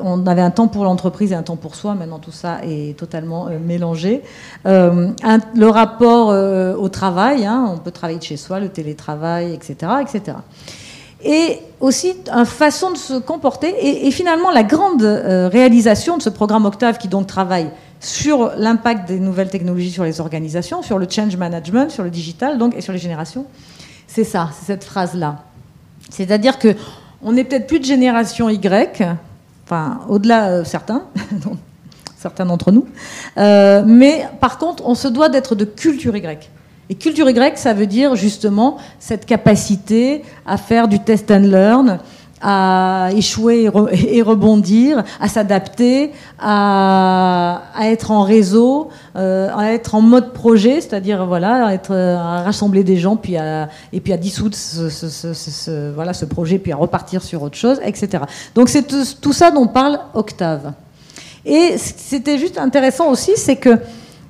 [0.00, 1.94] on avait un temps pour l'entreprise et un temps pour soi.
[1.94, 4.22] Maintenant, tout ça est totalement euh, mélangé.
[4.64, 5.10] Euh,
[5.54, 7.44] le rapport au travail.
[7.44, 7.72] Hein.
[7.74, 10.38] On peut travailler de chez soi, le télétravail, etc., etc
[11.26, 13.74] et aussi une façon de se comporter.
[14.06, 17.70] Et, finalement, la grande réalisation de ce programme Octave, qui donc travaille
[18.04, 22.58] sur l'impact des nouvelles technologies sur les organisations, sur le change management, sur le digital,
[22.58, 23.46] donc, et sur les générations.
[24.06, 25.42] C'est ça, c'est cette phrase-là.
[26.10, 26.74] C'est-à-dire que
[27.22, 29.02] on n'est peut-être plus de génération Y,
[29.64, 31.04] enfin au-delà certains,
[32.18, 32.86] certains d'entre nous.
[33.36, 36.50] mais par contre, on se doit d'être de culture Y.
[36.90, 41.98] Et culture Y, ça veut dire justement cette capacité à faire du test and learn,
[42.46, 50.34] à échouer et, rebondir, à s'adapter, à, être en réseau, euh, à être en mode
[50.34, 51.94] projet, c'est-à-dire voilà, à, être,
[52.44, 56.76] rassembler des gens, puis à, et puis à dissoudre ce, voilà, ce projet, puis à
[56.76, 58.24] repartir sur autre chose, etc.
[58.54, 60.74] Donc c'est tout, tout ça dont parle Octave.
[61.46, 63.78] Et c'était juste intéressant aussi, c'est que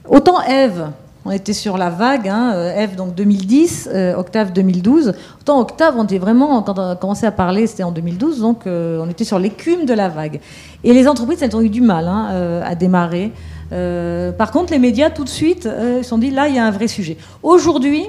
[0.09, 0.87] autant Eve,
[1.25, 5.15] on était sur la vague, hein, euh, F donc 2010, euh, Octave 2012.
[5.41, 8.67] Autant Octave, on était vraiment, quand on a commencé à parler, c'était en 2012, donc
[8.67, 10.41] euh, on était sur l'écume de la vague.
[10.83, 13.33] Et les entreprises, elles ont eu du mal hein, à démarrer.
[13.71, 16.71] par contre, les médias, tout de suite, se sont dit, là, il y a un
[16.71, 17.17] vrai sujet.
[17.43, 18.05] Aujourd'hui,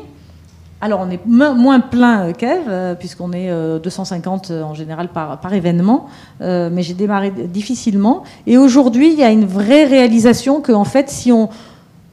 [0.82, 3.50] alors on est moins plein qu'Eve, puisqu'on est
[3.82, 6.08] 250 en général par, par événement,
[6.42, 8.24] mais j'ai démarré difficilement.
[8.46, 11.50] Et aujourd'hui, il y a une vraie réalisation qu'en fait, si on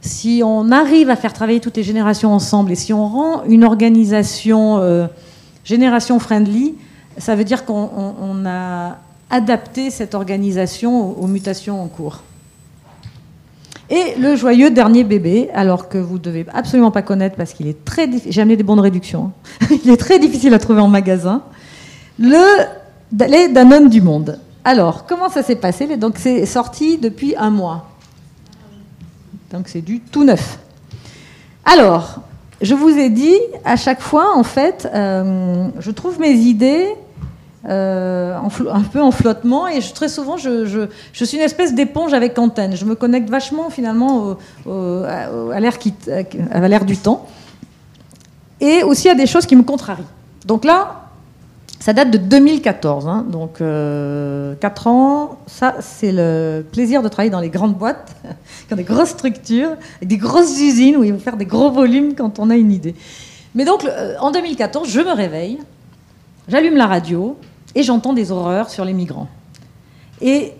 [0.02, 3.64] si on arrive à faire travailler toutes les générations ensemble et si on rend une
[3.64, 5.06] organisation euh,
[5.64, 6.74] génération friendly,
[7.18, 8.98] ça veut dire qu'on a
[9.30, 12.22] adapté cette organisation aux, mutations en cours.
[13.90, 17.68] Et le joyeux dernier bébé, alors que vous ne devez absolument pas connaître parce qu'il
[17.68, 19.66] est très difficile, j'ai amené des bonnes réductions, hein.
[19.84, 21.42] il est très difficile à trouver en magasin,
[22.18, 22.42] le,
[23.12, 24.40] les Danone du monde.
[24.64, 25.96] Alors, comment ça s'est passé?
[25.96, 27.91] Donc, c'est sorti depuis un mois.
[29.52, 30.58] Donc c'est du tout neuf.
[31.64, 32.20] Alors,
[32.60, 36.88] je vous ai dit, à chaque fois, en fait, euh, je trouve mes idées
[37.68, 42.74] euh, un peu en flottement et très souvent, je, suis une espèce d'éponge avec antenne.
[42.74, 44.36] Je me connecte vachement, finalement,
[44.66, 47.26] à l'air du temps
[48.60, 50.02] et aussi à des choses qui me contrarient.
[50.46, 51.01] Donc là,
[51.82, 53.26] ça date de 2014, hein.
[53.28, 55.38] donc euh, 4 ans.
[55.48, 58.14] Ça, c'est le plaisir de travailler dans les grandes boîtes,
[58.70, 62.14] dans des grosses structures, avec des grosses usines où il faut faire des gros volumes
[62.14, 62.94] quand on a une idée.
[63.56, 65.58] Mais donc, euh, en 2014, je me réveille,
[66.46, 67.36] j'allume la radio
[67.74, 69.28] et j'entends des horreurs sur les migrants.
[70.20, 70.52] Et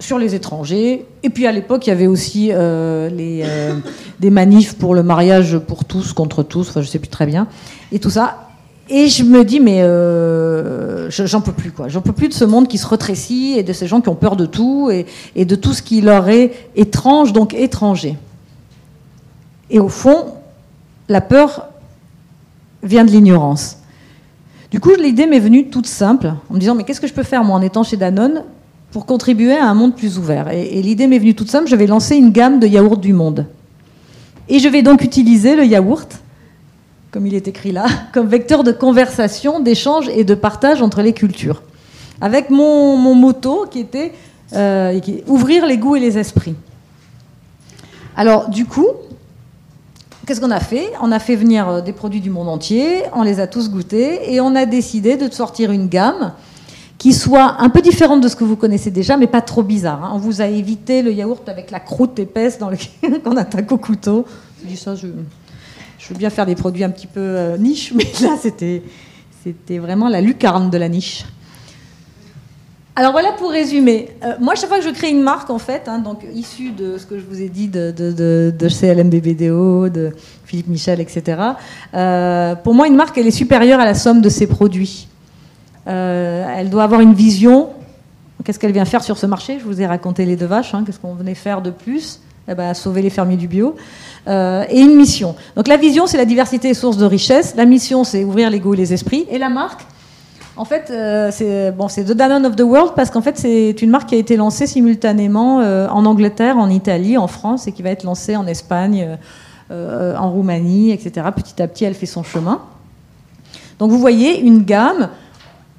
[0.00, 1.04] sur les étrangers.
[1.22, 3.74] Et puis à l'époque, il y avait aussi euh, euh,
[4.20, 7.26] des manifs pour le mariage pour tous, contre tous, enfin je ne sais plus très
[7.26, 7.46] bien.
[7.92, 8.48] Et tout ça.
[8.94, 11.88] Et je me dis, mais euh, j'en peux plus, quoi.
[11.88, 14.14] J'en peux plus de ce monde qui se retrécit et de ces gens qui ont
[14.14, 18.18] peur de tout et, de tout ce qui leur est étrange, donc étranger.
[19.70, 20.34] Et au fond,
[21.08, 21.68] la peur
[22.82, 23.78] vient de l'ignorance.
[24.70, 27.22] Du coup, l'idée m'est venue toute simple, en me disant, mais qu'est-ce que je peux
[27.22, 28.44] faire, moi, en étant chez Danone,
[28.90, 30.50] pour contribuer à un monde plus ouvert?
[30.50, 33.46] Et l'idée m'est venue toute simple, je vais lancer une gamme de yaourts du monde.
[34.50, 36.21] Et je vais donc utiliser le yaourt
[37.12, 41.12] comme il est écrit là, comme vecteur de conversation, d'échange et de partage entre les
[41.12, 41.62] cultures.
[42.20, 44.12] Avec mon, mon motto qui était
[44.54, 44.98] euh,
[45.28, 46.54] ouvrir les goûts et les esprits.
[48.16, 48.88] Alors, du coup,
[50.26, 50.90] qu'est-ce qu'on a fait?
[51.00, 54.32] On a fait venir euh, des produits du monde entier, on les a tous goûtés
[54.32, 56.32] et on a décidé de sortir une gamme
[56.98, 60.04] qui soit un peu différente de ce que vous connaissez déjà, mais pas trop bizarre.
[60.04, 60.12] Hein.
[60.14, 63.78] On vous a évité le yaourt avec la croûte épaisse dans lequel on attaque au
[63.78, 64.24] couteau.
[64.62, 65.08] Je dis ça, je,
[66.02, 68.82] je veux bien faire des produits un petit peu euh, niche, mais là, c'était,
[69.44, 71.24] c'était vraiment la lucarne de la niche.
[72.94, 74.10] Alors voilà pour résumer.
[74.22, 76.98] Euh, moi, chaque fois que je crée une marque, en fait, hein, donc issue de
[76.98, 77.92] ce que je vous ai dit de,
[78.68, 80.12] CLMBBDO, de
[80.44, 81.40] Philippe Michel, etc.,
[81.94, 85.08] euh, pour moi, une marque, elle est supérieure à la somme de ses produits.
[85.86, 87.70] elle doit avoir une vision.
[88.44, 89.58] Qu'est-ce qu'elle vient faire sur ce marché?
[89.60, 90.74] Je vous ai raconté les deux vaches.
[90.74, 93.76] Hein, qu'est-ce qu'on venait faire de plus eh ben, Sauver les fermiers du bio.
[94.28, 95.34] Euh, et une mission.
[95.56, 97.54] Donc la vision, c'est la diversité et source de richesse.
[97.56, 99.26] La mission, c'est ouvrir les goûts et les esprits.
[99.30, 99.80] Et la marque,
[100.56, 103.90] en fait, euh, c'est bon, The Danone of the World parce qu'en fait, c'est une
[103.90, 107.82] marque qui a été lancée simultanément euh, en Angleterre, en Italie, en France et qui
[107.82, 109.18] va être lancée en Espagne,
[109.70, 111.26] en Roumanie, etc.
[111.34, 112.60] Petit à petit, elle fait son chemin.
[113.78, 115.08] Donc vous voyez une gamme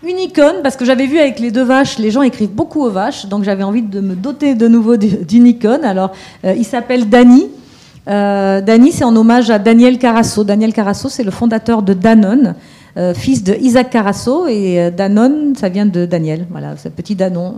[0.04, 2.92] une icône, parce que j'avais vu avec les deux vaches, les gens écrivent beaucoup aux
[2.92, 5.84] vaches, donc j'avais envie de me doter de nouveau d'une icône.
[5.84, 6.12] Alors,
[6.44, 7.50] il s'appelle Dany,
[8.08, 10.44] euh, Dany, c'est en hommage à Daniel Carasso.
[10.44, 12.56] Daniel Carasso, c'est le fondateur de Danone,
[12.98, 16.46] euh, fils de Isaac Carasso, et euh, Danone, ça vient de Daniel.
[16.50, 17.56] Voilà, c'est petit Danon.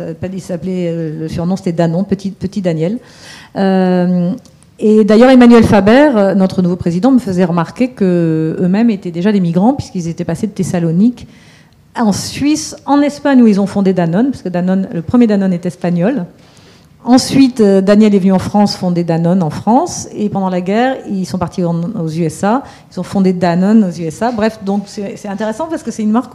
[0.00, 2.98] il s'appelait, le surnom c'était Danon, petit, petit Daniel.
[3.56, 9.74] et d'ailleurs, Emmanuel Faber, notre nouveau président, me faisait remarquer qu'eux-mêmes étaient déjà des migrants,
[9.74, 11.26] puisqu'ils étaient passés de Thessalonique
[11.96, 15.52] en Suisse, en Espagne, où ils ont fondé Danone, parce que Danone, le premier Danone
[15.52, 16.26] est espagnol.
[17.04, 20.08] Ensuite, euh, Daniel est venu en France fonder Danone en France.
[20.14, 22.62] Et pendant la guerre, ils sont partis aux USA.
[22.90, 24.32] Ils ont fondé Danone aux USA.
[24.32, 26.32] Bref, donc c'est intéressant parce que c'est une marque.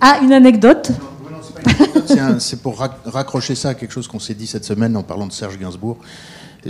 [0.00, 0.90] Ah, une anecdote
[2.38, 5.32] C'est pour raccrocher ça à quelque chose qu'on s'est dit cette semaine en parlant de
[5.32, 5.96] Serge Gainsbourg.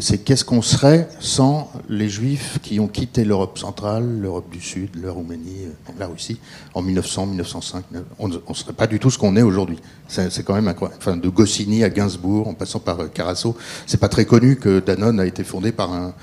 [0.00, 4.90] C'est qu'est-ce qu'on serait sans les Juifs qui ont quitté l'Europe centrale, l'Europe du Sud,
[5.02, 6.38] la Roumanie, euh, la Russie
[6.74, 7.84] en 1900, 1905.
[8.18, 9.78] On ne serait pas du tout ce qu'on est aujourd'hui.
[10.08, 10.98] C'est quand même incroyable.
[11.00, 13.56] Enfin, de Goscinny à Gainsbourg, en passant par euh, Carasso,
[13.86, 16.14] c'est pas très connu que Danone a été fondé par un,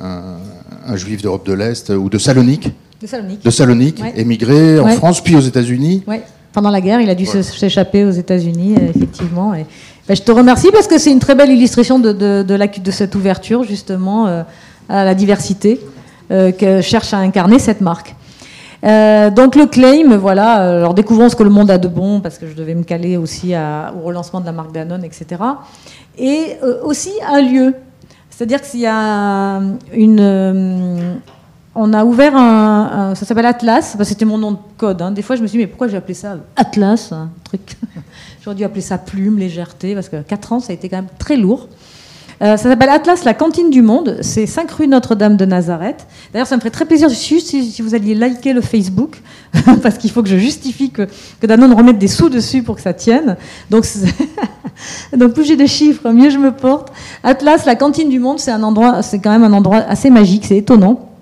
[0.00, 2.70] un, juif d'Europe de l'Est ou de Salonique.
[3.00, 3.44] De Salonique.
[3.44, 6.02] De Salonique, émigré en France puis aux États-Unis.
[6.06, 6.22] Ouais.
[6.56, 9.52] Pendant la guerre, il a dû s'échapper aux États-Unis, euh, effectivement.
[9.52, 9.66] Et,
[10.08, 14.28] ben, je te remercie parce que c'est une très belle illustration de, cette ouverture, justement,
[14.28, 14.42] euh,
[14.88, 15.80] à la diversité
[16.30, 18.14] euh, que cherche à incarner cette marque.
[18.84, 22.38] Euh, donc le claim, voilà, alors découvrons ce que le monde a de bon, parce
[22.38, 25.42] que je devais me caler aussi au relancement de la marque Danone, etc.
[26.18, 27.74] Et aussi un lieu.
[28.30, 29.60] C'est-à-dire qu'il y a
[29.92, 31.20] une,
[31.76, 35.02] on a ouvert un, ça s'appelle Atlas, c'était mon nom de code.
[35.02, 35.10] Hein.
[35.10, 37.12] Des fois, je me suis dit, mais pourquoi j'ai appelé ça Atlas
[37.44, 37.76] truc?
[38.42, 41.08] J'aurais dû appeler ça plume, légèreté, parce que 4 ans, ça a été quand même
[41.18, 41.68] très lourd.
[42.42, 44.18] Euh, ça s'appelle Atlas, la cantine du monde.
[44.20, 46.06] C'est 5 rue Notre-Dame de Nazareth.
[46.32, 49.22] D'ailleurs, ça me ferait très plaisir si, si vous alliez liker le Facebook,
[49.82, 51.08] parce qu'il faut que je justifie que,
[51.40, 53.36] que Danone remette des sous dessus pour que ça tienne.
[53.70, 53.86] Donc,
[55.16, 56.92] donc plus j'ai de chiffres, mieux je me porte.
[57.22, 60.44] Atlas, la cantine du monde, c'est un endroit, c'est quand même un endroit assez magique,
[60.46, 61.15] c'est étonnant.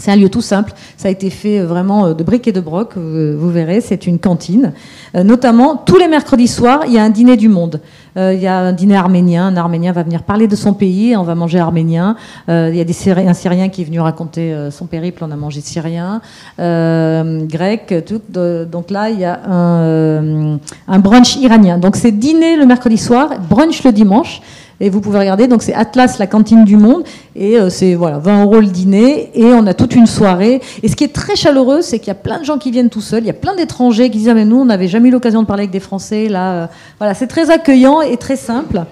[0.00, 0.72] C'est un lieu tout simple.
[0.96, 2.96] Ça a été fait euh, vraiment euh, de briques et de broc.
[2.96, 4.72] Vous verrez, c'est une cantine.
[5.14, 7.80] Euh, notamment, tous les mercredis soirs, il y a un dîner du monde.
[8.16, 9.48] il y a un dîner arménien.
[9.48, 11.14] Un Arménien va venir parler de son pays.
[11.16, 12.16] On va manger arménien.
[12.48, 15.22] il y a des un Syrien qui est venu raconter son périple.
[15.22, 16.20] On a mangé syrien,
[16.58, 17.94] grec.
[18.06, 18.22] Tout.
[18.30, 21.78] donc là, il y a un brunch iranien.
[21.78, 24.40] Donc c'est dîner le mercredi soir, brunch le dimanche.
[24.82, 27.04] Et vous pouvez regarder, donc c'est Atlas, la cantine du monde,
[27.36, 30.62] et euh, c'est voilà 20 euros le dîner, et on a toute une soirée.
[30.82, 32.88] Et ce qui est très chaleureux, c'est qu'il y a plein de gens qui viennent
[32.88, 35.10] tout seuls, il y a plein d'étrangers qui disent ah, mais nous on n'avait jamais
[35.10, 36.66] eu l'occasion de parler avec des Français, là, euh,
[36.98, 38.84] voilà, c'est très accueillant et très simple.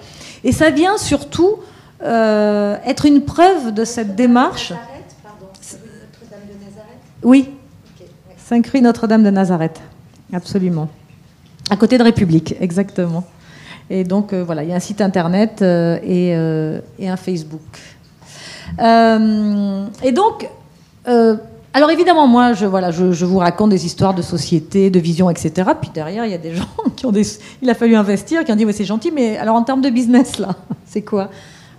[0.43, 1.55] Et ça vient surtout
[2.03, 4.71] euh, être une preuve de cette démarche.
[4.71, 7.49] Notre-Dame de Nazareth Oui.
[8.37, 9.81] 5 rue Notre-Dame de Nazareth,
[10.33, 10.87] absolument.
[11.71, 13.23] À côté de République, exactement.
[13.89, 17.61] Et donc, euh, voilà, il y a un site internet euh, euh, et, un Facebook.
[18.79, 20.47] et donc,
[21.73, 25.71] alors évidemment, moi, je, voilà, je, vous raconte des histoires de société, de vision, etc.
[25.79, 27.25] Puis derrière, il y a des gens qui ont des...
[27.61, 29.89] Il a fallu investir, qui ont dit, oui, c'est gentil, mais alors en termes de
[29.89, 30.49] business, là,
[30.85, 31.29] c'est quoi?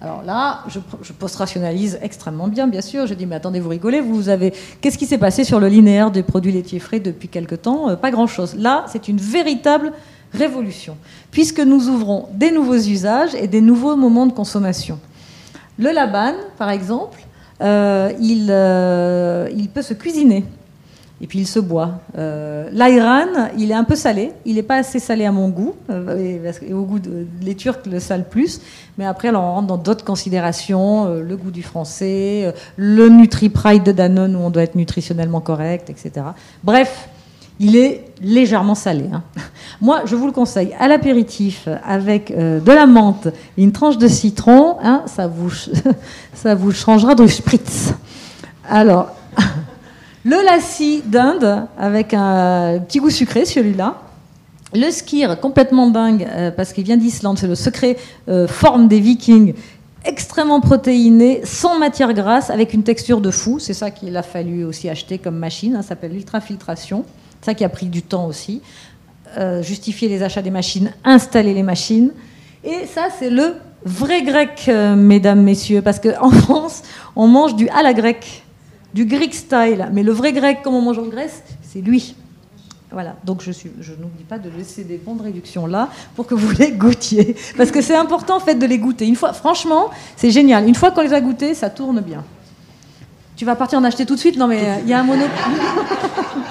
[0.02, 3.06] Alors là, je, je post-rationalise extrêmement bien, bien sûr.
[3.06, 4.52] Je dis, mais attendez, vous rigolez, vous avez...
[4.80, 7.94] Qu'est-ce qui s'est passé sur le linéaire des produits laitiers frais depuis quelque temps?
[7.96, 8.56] Pas grand-chose.
[8.56, 9.92] Là, c'est une véritable
[10.32, 10.96] révolution,
[11.30, 14.98] puisque nous ouvrons des nouveaux usages et des nouveaux moments de consommation.
[15.78, 17.20] Le laban, par exemple,
[17.62, 20.44] euh, il, euh, il, peut se cuisiner.
[21.22, 22.00] Et puis il se boit.
[22.16, 22.70] Euh,
[23.58, 24.32] il est un peu salé.
[24.46, 25.74] Il n'est pas assez salé à mon goût.
[25.90, 28.60] Euh, et, au goût de les Turcs le salent plus.
[28.96, 31.06] Mais après, alors, on rentre dans d'autres considérations.
[31.14, 36.26] le goût du français, le Nutri-Pride de Danone où on doit être nutritionnellement correct, etc.
[36.64, 37.08] Bref,
[37.58, 39.04] il est légèrement salé.
[39.12, 39.22] Hein.
[39.82, 43.96] Moi, je vous le conseille à l'apéritif avec euh, de la menthe et une tranche
[43.96, 44.76] de citron.
[44.82, 47.94] Hein, ça, vous, changera de spritz.
[48.68, 49.08] Alors,
[50.24, 53.96] le lassi d'Inde avec un petit goût sucré, celui-là.
[54.74, 57.96] Le skir, complètement dingue, euh, parce qu'il vient d'Islande, c'est le secret
[58.28, 59.54] euh, forme des vikings,
[60.04, 63.58] extrêmement protéiné, sans matière grasse, avec une texture de fou.
[63.58, 67.04] C'est ça qu'il a fallu aussi acheter comme machine, hein, ça s'appelle l'ultrafiltration.
[67.42, 68.60] Ça qui a pris du temps aussi.
[69.38, 72.10] Euh, justifier les achats des machines, installer les machines.
[72.64, 76.82] Et ça, c'est le vrai grec, euh, mesdames, messieurs, parce qu'en France,
[77.14, 78.42] on mange du à la grecque,
[78.92, 79.88] du Greek style.
[79.92, 82.16] Mais le vrai grec, comme on mange en Grèce, c'est lui.
[82.90, 86.34] Voilà, donc je, je n'oublie pas de laisser des bons de réduction là pour que
[86.34, 87.36] vous les goûtiez.
[87.56, 89.06] Parce que c'est important en fait de les goûter.
[89.06, 90.66] Une fois, franchement, c'est génial.
[90.66, 92.24] Une fois qu'on les a goûtés, ça tourne bien.
[93.36, 94.36] Tu vas partir en acheter tout de suite?
[94.36, 95.30] Non mais euh, il y a un monopole.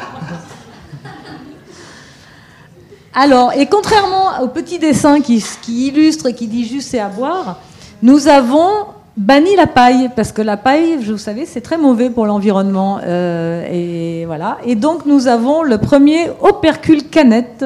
[3.22, 7.60] Alors, et contrairement au petit dessin qui, illustre et qui dit juste c'est à boire,
[8.02, 8.70] nous avons
[9.18, 13.02] banni la paille, parce que la paille, vous savez, c'est très mauvais pour l'environnement.
[13.04, 14.58] Euh, et voilà.
[14.66, 17.66] Et donc, nous avons le premier opercule canette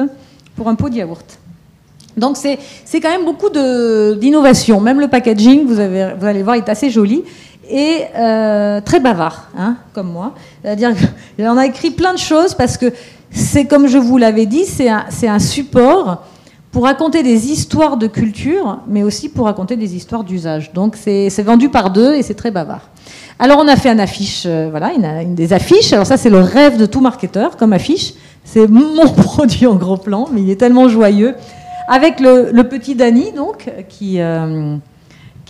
[0.56, 1.38] pour un pot de yaourt.
[2.16, 2.58] Donc, c'est
[3.00, 4.80] quand même beaucoup d'innovation.
[4.80, 7.22] Même le packaging, vous, avez, vous allez voir, est assez joli
[7.70, 10.34] et euh, très bavard, hein, comme moi.
[10.62, 10.94] C'est-à-dire
[11.38, 12.92] qu'on a écrit plein de choses parce que
[13.34, 16.22] c'est comme je vous l'avais dit, c'est un, support
[16.70, 20.72] pour raconter des histoires de culture, mais aussi pour raconter des histoires d'usage.
[20.72, 22.88] Donc c'est vendu par deux et c'est très bavard.
[23.38, 25.92] Alors on a fait une affiche, euh, voilà, une, des affiches.
[25.92, 28.14] Alors ça c'est le rêve de tout marketeur comme affiche.
[28.44, 31.34] C'est mon produit en gros plan, mais il est tellement joyeux.
[31.88, 34.76] Avec le, petit Dany, donc, qui, euh,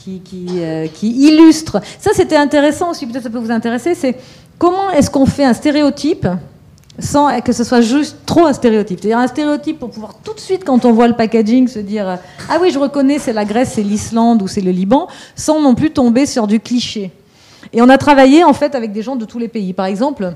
[0.08, 1.80] euh, qui, illustre.
[1.98, 3.94] Ça, c'était intéressant aussi, peut-être ça peut vous intéresser.
[3.94, 4.16] C'est
[4.58, 6.26] comment est-ce qu'on fait un stéréotype
[6.98, 9.00] sans que ce soit juste trop un stéréotype.
[9.00, 12.08] C'est-à-dire un stéréotype pour pouvoir tout de suite, quand on voit le packaging, se dire
[12.08, 12.16] euh,
[12.48, 15.74] Ah oui, je reconnais, c'est la Grèce, c'est l'Islande ou c'est le Liban, sans non
[15.74, 17.10] plus tomber sur du cliché.
[17.72, 19.72] Et on a travaillé en fait avec des gens de tous les pays.
[19.72, 20.34] Par exemple,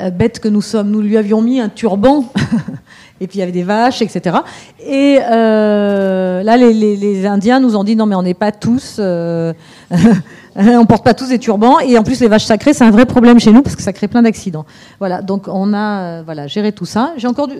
[0.00, 2.24] euh, bête que nous sommes, nous lui avions mis un turban,
[3.20, 4.38] et puis il y avait des vaches, etc.
[4.84, 9.52] Et euh, là, les, Indiens nous ont dit non, mais on n'est pas tous, euh,
[10.56, 13.06] on porte pas tous des turbans, et en plus les vaches sacrées, c'est un vrai
[13.06, 14.64] problème chez nous parce que ça crée plein d'accidents.
[14.98, 17.12] Voilà, donc on a voilà géré tout ça.
[17.16, 17.56] J'ai encore du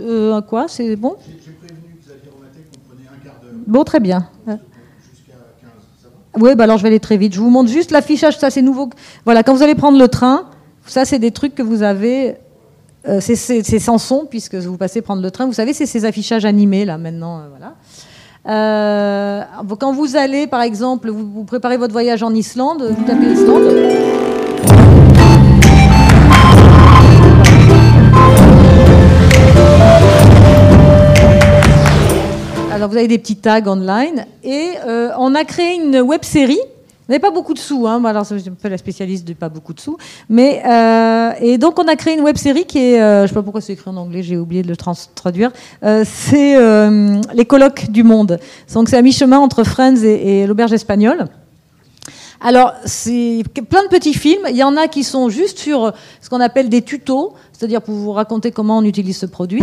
[0.48, 1.16] quoi C'est bon?
[1.26, 3.52] J'ai prévenu Xavier Romaté qu'on prenait un quart d'heure.
[3.66, 4.26] Bon, très bien.
[6.38, 7.34] Oui, bah alors je vais aller très vite.
[7.34, 8.88] Je vous montre juste l'affichage, ça c'est nouveau.
[9.24, 10.44] Voilà, quand vous allez prendre le train,
[10.86, 12.36] ça c'est des trucs que vous avez.
[13.08, 15.46] Euh, c'est sans son, puisque vous passez prendre le train.
[15.46, 17.38] Vous savez, c'est ces affichages animés, là, maintenant.
[17.38, 17.74] Euh, voilà.
[18.46, 23.32] Euh, quand vous allez, par exemple, vous, vous, préparez votre voyage en Islande, vous tapez
[23.32, 23.62] Islande.
[32.72, 34.70] Alors vous avez des petits tags online et
[35.18, 36.60] on a créé une web série.
[37.10, 38.02] N'avait pas beaucoup de sous, hein.
[38.04, 39.96] alors je suis un peu la spécialiste de pas beaucoup de sous,
[40.28, 43.34] mais euh, et donc on a créé une web série qui est, euh, je sais
[43.34, 45.50] pas pourquoi c'est écrit en anglais, j'ai oublié de le traduire.
[45.82, 46.56] c'est
[47.34, 48.38] les colloques du monde.
[48.72, 51.26] Donc c'est à mi-chemin entre Friends et l'auberge espagnole.
[52.40, 54.46] Alors, c'est plein de petits films.
[54.48, 55.92] Il y en a qui sont juste sur
[56.22, 59.62] ce qu'on appelle des tutos, c'est-à-dire pour vous raconter comment on utilise ce produit.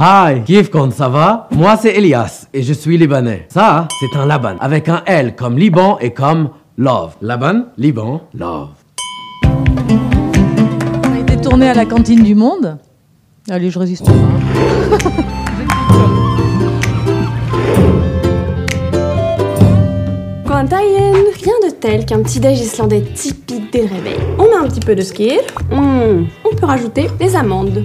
[0.00, 1.48] Hi, Kifkon, ça va?
[1.50, 3.48] Moi c'est Elias et je suis libanais.
[3.48, 7.16] Ça, c'est un Laban avec un L comme Liban et comme Love.
[7.20, 8.68] Laban, Liban, Love.
[9.44, 12.78] On a été tourné à la cantine du monde.
[13.50, 14.12] Allez, je résiste pas.
[21.44, 24.18] rien de tel qu'un petit déj islandais typique des réveils.
[24.38, 25.40] On met un petit peu de skir,
[25.72, 26.26] on
[26.56, 27.82] peut rajouter des amandes.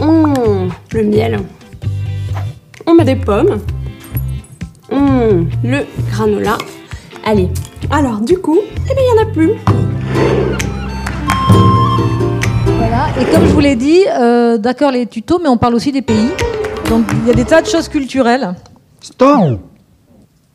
[0.00, 1.40] Mmh, le miel.
[2.86, 3.58] On met des pommes.
[4.90, 5.78] Mmh, le
[6.10, 6.58] granola.
[7.24, 7.48] Allez,
[7.90, 9.52] alors du coup, eh bien, il n'y en a plus.
[12.76, 15.92] Voilà, et comme je vous l'ai dit, euh, d'accord les tutos, mais on parle aussi
[15.92, 16.28] des pays.
[16.88, 18.54] Donc il y a des tas de choses culturelles.
[19.00, 19.60] Stop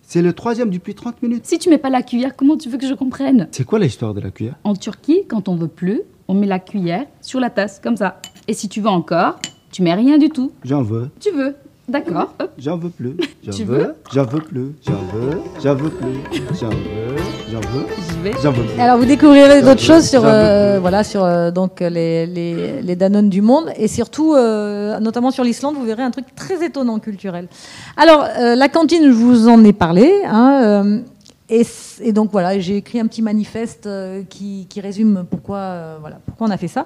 [0.01, 1.45] C'est le troisième depuis 30 minutes.
[1.45, 3.47] Si tu mets pas la cuillère, comment tu veux que je comprenne?
[3.51, 4.55] C'est quoi l'histoire de la cuillère?
[4.63, 8.19] En Turquie, quand on veut plus, on met la cuillère sur la tasse, comme ça.
[8.47, 9.39] Et si tu veux encore,
[9.71, 10.51] tu mets rien du tout.
[10.63, 11.09] J'en veux.
[11.19, 11.55] Tu veux.
[11.87, 12.33] D'accord.
[12.57, 13.15] J'en veux plus.
[13.49, 14.73] Tu veux J'en veux plus.
[14.85, 15.41] J'en veux.
[15.63, 16.17] J'en veux plus.
[16.59, 17.15] J'en veux.
[17.49, 17.85] J'en veux.
[18.09, 18.31] J'y vais.
[18.43, 18.81] J'en veux plus.
[18.81, 23.29] Alors vous découvrirez d'autres choses sur euh, voilà sur euh, donc les, les, les Danones
[23.29, 27.47] du monde et surtout euh, notamment sur l'Islande vous verrez un truc très étonnant culturel.
[27.95, 30.11] Alors la cantine je vous en ai parlé.
[30.25, 31.03] Hein,
[31.49, 36.47] et, donc voilà, j'ai écrit un petit manifeste euh, qui, résume pourquoi, euh, voilà, pourquoi
[36.47, 36.85] on a fait ça.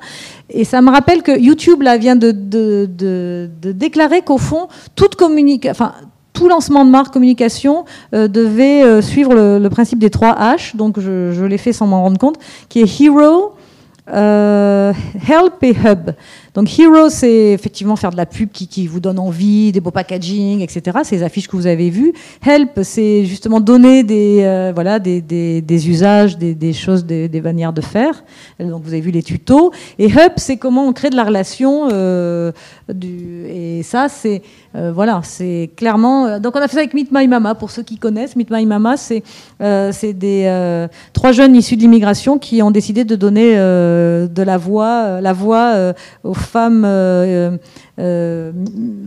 [0.50, 2.32] Et ça me rappelle que YouTube vient de,
[3.72, 5.18] déclarer qu'au fond, toute
[5.70, 5.94] enfin,
[6.34, 11.44] tout lancement de marque communication euh, devait suivre le, principe des trois H, donc je
[11.44, 12.38] l'ai fait sans m'en rendre compte,
[12.70, 13.54] qui est Hero,
[14.08, 16.12] Help et Hub.
[16.54, 20.60] Donc Hero, c'est effectivement faire de la pub qui, vous donne envie, des beaux packaging,
[20.60, 21.00] etc.
[21.04, 22.14] Ces affiches que vous avez vues.
[22.46, 27.80] Help, c'est justement donner des, euh, voilà, des, des, usages, des, choses, des, manières de
[27.80, 28.24] faire.
[28.60, 29.72] Donc vous avez vu les tutos.
[29.98, 31.88] Et Hub, c'est comment on crée de la relation.
[31.92, 32.52] Euh,
[32.90, 34.42] du, et ça, c'est
[34.76, 36.40] euh, voilà, c'est clairement.
[36.40, 37.56] Donc on a fait ça avec Meet My Mama.
[37.56, 39.24] Pour ceux qui connaissent, Meet My Mama, c'est
[39.60, 45.22] c'est des trois jeunes issus de l'immigration qui ont décidé de donner de la voix,
[45.22, 45.94] la voix
[46.24, 47.58] aux femmes euh,
[48.00, 48.52] euh,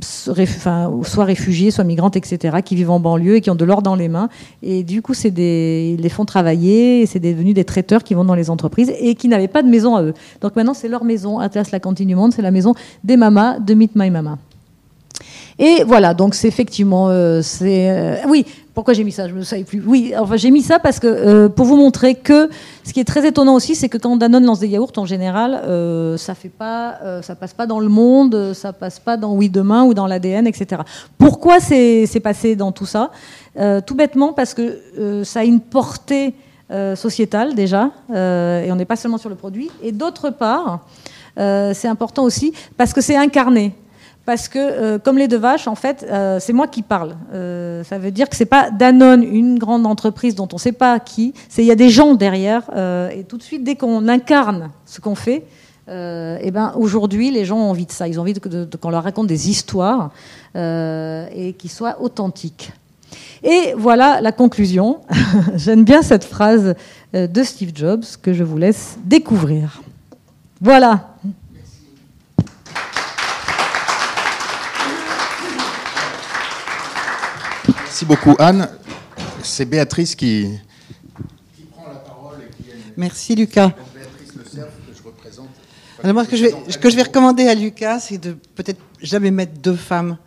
[0.00, 3.94] soit réfugiées, soit migrantes, etc., qui vivent en banlieue et qui ont de l'or dans
[3.94, 4.28] les mains.
[4.62, 8.14] Et du coup, c'est des, ils les font travailler, et c'est devenu des traiteurs qui
[8.14, 10.14] vont dans les entreprises et qui n'avaient pas de maison à eux.
[10.40, 11.38] Donc maintenant, c'est leur maison.
[11.38, 14.38] Atlas, la cantine du monde, c'est la maison des mamas de Meet My Mama.
[15.58, 18.44] Et voilà, donc c'est effectivement, euh, c'est euh, oui.
[18.74, 19.80] Pourquoi j'ai mis ça Je ne savais plus.
[19.86, 22.50] Oui, enfin j'ai mis ça parce que euh, pour vous montrer que
[22.82, 25.62] ce qui est très étonnant aussi, c'est que quand Danone lance des yaourts, en général,
[26.18, 29.84] ça fait pas, ça passe pas dans le monde, ça passe pas dans Oui demain
[29.84, 30.82] ou dans l'ADN, etc.
[31.18, 33.12] Pourquoi c'est passé dans tout ça?
[33.86, 36.34] Tout bêtement parce que ça a une portée
[36.96, 39.70] sociétale déjà, et on n'est pas seulement sur le produit.
[39.84, 40.80] Et d'autre part,
[41.36, 43.72] c'est important aussi parce que c'est incarné.
[44.26, 47.14] Parce que, euh, comme les deux vaches, en fait, euh, c'est moi qui parle.
[47.34, 50.72] Euh, ça veut dire que c'est pas Danone, une grande entreprise dont on ne sait
[50.72, 51.34] pas qui.
[51.48, 52.62] C'est il y a des gens derrière,
[53.12, 55.44] et tout de suite, dès qu'on incarne ce qu'on fait,
[55.88, 58.08] et ben aujourd'hui, les gens ont envie de ça.
[58.08, 60.10] Ils ont envie de- de- de- qu'on leur raconte des histoires
[60.56, 62.72] et qui soient authentiques.
[63.42, 65.00] Et voilà la conclusion.
[65.56, 66.74] J'aime bien cette phrase
[67.12, 69.82] de Steve Jobs que je vous laisse découvrir.
[70.62, 71.10] Voilà.
[78.06, 78.68] Merci beaucoup, Anne.
[79.42, 80.58] C'est Béatrice qui.
[82.98, 83.68] Merci Lucas.
[83.94, 85.48] Béatrice Le Cerf, que je représente.
[86.02, 88.36] Alors moi, ce que je vais, ce que je vais recommander à Lucas, c'est de
[88.54, 90.18] peut-être jamais mettre deux femmes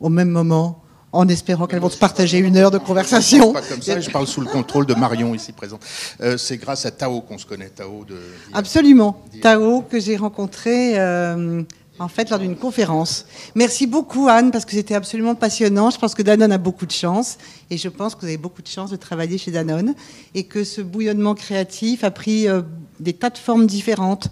[0.00, 3.54] au même moment, en espérant qu'elles vont se partager une heure de conversation.
[3.54, 5.80] Pas comme ça, je parle sous le contrôle de Marion ici présente.
[6.20, 8.18] Euh, c'est grâce à Tao qu'on se connaît, Tao de.
[8.52, 9.22] Absolument.
[9.40, 11.62] Tao, que j'ai rencontré euh,
[11.98, 13.26] en fait lors d'une conférence.
[13.54, 15.90] Merci beaucoup Anne, parce que c'était absolument passionnant.
[15.90, 17.38] Je pense que Danone a beaucoup de chance,
[17.70, 19.94] et je pense que vous avez beaucoup de chance de travailler chez Danone,
[20.34, 22.62] et que ce bouillonnement créatif a pris euh,
[23.00, 24.28] des tas de formes différentes.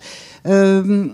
[0.47, 1.09] Euh,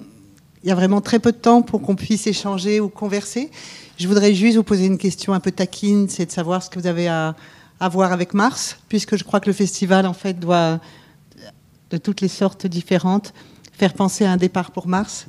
[0.63, 3.51] il y a vraiment très peu de temps pour qu'on puisse échanger ou converser.
[3.99, 6.79] Je voudrais juste vous poser une question un peu taquine, c'est de savoir ce que
[6.79, 7.35] vous avez à,
[7.81, 10.81] à voir avec Mars, puisque je crois que le festival en fait doit
[11.91, 13.35] de toutes les sortes différentes,
[13.73, 15.27] faire penser à un départ pour Mars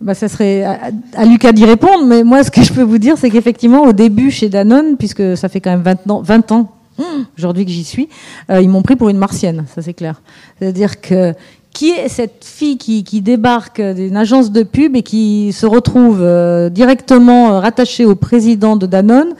[0.00, 3.16] Bah, ça serait à, Lucas d'y répondre, mais moi, ce que je peux vous dire,
[3.16, 6.72] c'est qu'effectivement, au début, chez Danone, puisque ça fait quand même 20 ans, 20 ans
[6.98, 8.08] hum, aujourd'hui que j'y suis,
[8.50, 10.20] euh, ils m'ont pris pour une martienne, ça c'est clair.
[10.58, 11.32] C'est-à-dire que
[11.72, 16.20] qui est cette fille qui, qui débarque d'une agence de pub et qui se retrouve
[16.22, 19.34] euh, directement euh, rattachée au président de Danone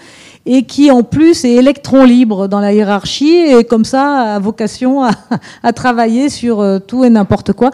[0.44, 5.02] et qui en plus est électron libre dans la hiérarchie et comme ça a vocation
[5.02, 7.70] à, travailler sur tout et n'importe quoi?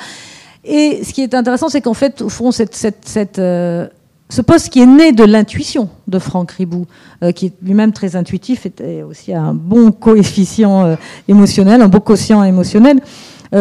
[0.64, 3.86] Et ce qui est intéressant, c'est qu'en fait, au fond, cette, cette, cette, euh,
[4.28, 6.86] ce poste qui est né de l'intuition de Franck Ribou,
[7.22, 10.96] euh, qui est lui-même très intuitif, et aussi un bon coefficient euh,
[11.26, 13.00] émotionnel, un beau quotient émotionnel,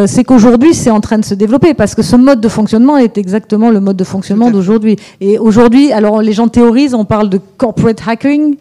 [0.06, 3.18] c'est qu'aujourd'hui, c'est en train de se développer, parce que ce mode de fonctionnement est
[3.18, 4.96] exactement le mode de fonctionnement d'aujourd'hui.
[5.20, 8.56] Et aujourd'hui, alors les gens théorisent, on parle de corporate hacking,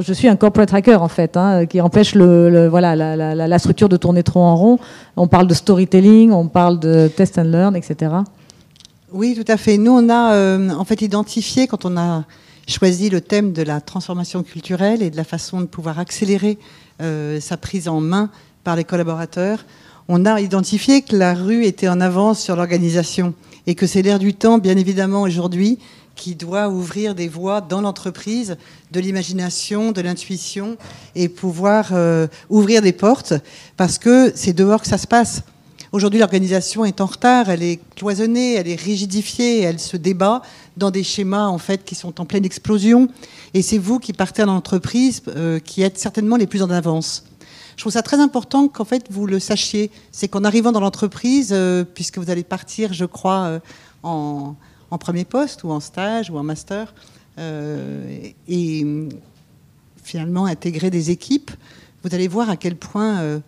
[0.00, 4.40] Je suis un corporate hacker en fait, hein, qui empêche la structure de tourner trop
[4.40, 4.78] en rond.
[5.16, 8.12] On parle de storytelling, on parle de test and learn, etc.
[9.12, 9.76] Oui, tout à fait.
[9.76, 12.24] Nous, on a euh, en fait identifié, quand on a
[12.66, 16.58] choisi le thème de la transformation culturelle et de la façon de pouvoir accélérer
[17.02, 18.30] euh, sa prise en main
[18.64, 19.64] par les collaborateurs,
[20.08, 23.34] on a identifié que la rue était en avance sur l'organisation
[23.66, 25.78] et que c'est l'air du temps, bien évidemment, aujourd'hui,
[26.16, 28.56] qui doit ouvrir des voies dans l'entreprise
[28.90, 30.76] de l'imagination, de l'intuition
[31.14, 33.34] et pouvoir euh, ouvrir des portes
[33.76, 35.42] parce que c'est dehors que ça se passe.
[35.92, 40.40] Aujourd'hui, l'organisation est en retard, elle est cloisonnée, elle est rigidifiée, elle se débat
[40.78, 43.08] dans des schémas en fait qui sont en pleine explosion.
[43.52, 47.24] Et c'est vous qui partez en entreprise euh, qui êtes certainement les plus en avance.
[47.76, 49.90] Je trouve ça très important qu'en fait vous le sachiez.
[50.12, 53.60] C'est qu'en arrivant dans l'entreprise, euh, puisque vous allez partir, je crois,
[54.02, 54.54] en,
[54.92, 56.92] en premier poste ou en stage ou en master,
[57.38, 58.86] euh, et
[60.04, 61.50] finalement intégrer des équipes,
[62.04, 63.38] vous allez voir à quel point euh,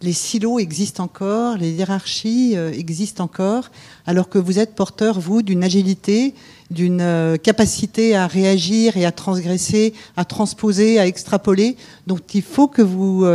[0.00, 3.72] les silos existent encore, les hiérarchies euh, existent encore,
[4.06, 6.34] alors que vous êtes porteur, vous, d'une agilité,
[6.70, 11.76] d'une capacité à réagir et à transgresser, à transposer, à extrapoler.
[12.06, 13.26] Donc il faut que vous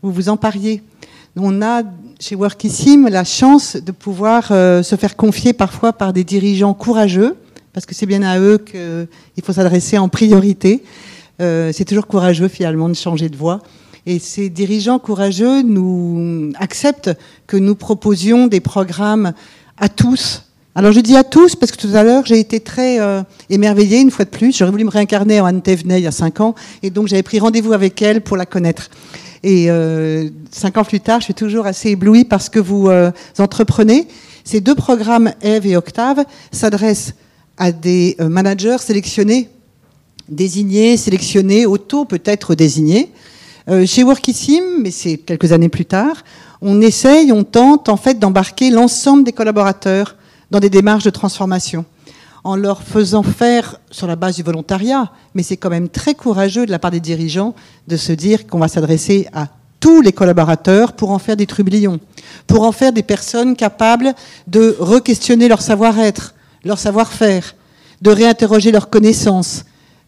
[0.00, 0.82] vous, vous empariez.
[1.36, 1.82] On a
[2.26, 7.36] chez Workissim la chance de pouvoir euh, se faire confier parfois par des dirigeants courageux,
[7.74, 10.82] parce que c'est bien à eux qu'il faut s'adresser en priorité.
[11.42, 13.60] Euh, c'est toujours courageux finalement de changer de voie.
[14.06, 17.10] Et ces dirigeants courageux nous acceptent
[17.46, 19.34] que nous proposions des programmes
[19.76, 20.44] à tous.
[20.74, 24.00] Alors je dis à tous parce que tout à l'heure j'ai été très euh, émerveillée
[24.00, 24.56] une fois de plus.
[24.56, 27.22] J'aurais voulu me réincarner en Anne Thévenet il y a cinq ans et donc j'avais
[27.22, 28.88] pris rendez-vous avec elle pour la connaître.
[29.46, 33.10] Et euh, cinq ans plus tard, je suis toujours assez éblouie parce que vous euh,
[33.38, 34.08] entreprenez.
[34.42, 37.12] Ces deux programmes, Eve et Octave, s'adressent
[37.58, 39.50] à des euh, managers sélectionnés,
[40.30, 43.12] désignés, sélectionnés, auto peut-être désignés.
[43.86, 46.22] Chez Workissim, mais c'est quelques années plus tard,
[46.60, 50.16] on essaye, on tente en fait d'embarquer l'ensemble des collaborateurs
[50.50, 51.86] dans des démarches de transformation
[52.44, 56.66] en leur faisant faire sur la base du volontariat, mais c'est quand même très courageux
[56.66, 57.54] de la part des dirigeants
[57.88, 59.48] de se dire qu'on va s'adresser à
[59.80, 62.00] tous les collaborateurs pour en faire des trublions,
[62.46, 64.14] pour en faire des personnes capables
[64.46, 66.34] de re-questionner leur savoir-être,
[66.64, 67.54] leur savoir-faire,
[68.02, 69.64] de réinterroger leurs connaissances,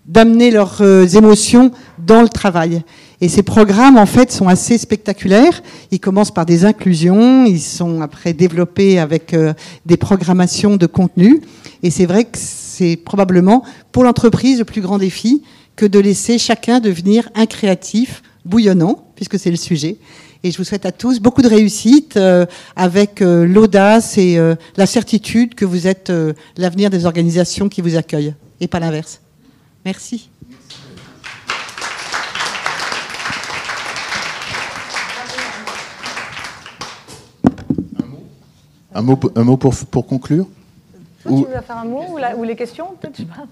[0.07, 2.83] d'amener leurs euh, émotions dans le travail.
[3.21, 5.63] Et ces programmes, en fait, sont assez spectaculaires.
[5.91, 9.55] Ils commencent par des inclusions, ils sont après développés avec euh,
[9.87, 11.41] des programmations de contenu.
[11.83, 15.43] Et c'est vrai que c'est probablement pour l'entreprise le plus grand défi
[15.77, 19.97] que de laisser chacun devenir un créatif bouillonnant, puisque c'est le sujet.
[20.45, 22.47] Et je vous souhaite à tous beaucoup de réussite euh,
[22.77, 24.39] avec l'audace et
[24.77, 26.13] la certitude que vous êtes
[26.57, 29.21] l'avenir des organisations qui vous accueillent, et pas l'inverse.
[29.87, 30.29] Merci.
[38.95, 40.47] Un mot, un mot pour, pour conclure?
[41.23, 43.29] Toi, Ou- tu veux faire un mot ou, la- ou les questions peut-être je sais
[43.29, 43.45] pas.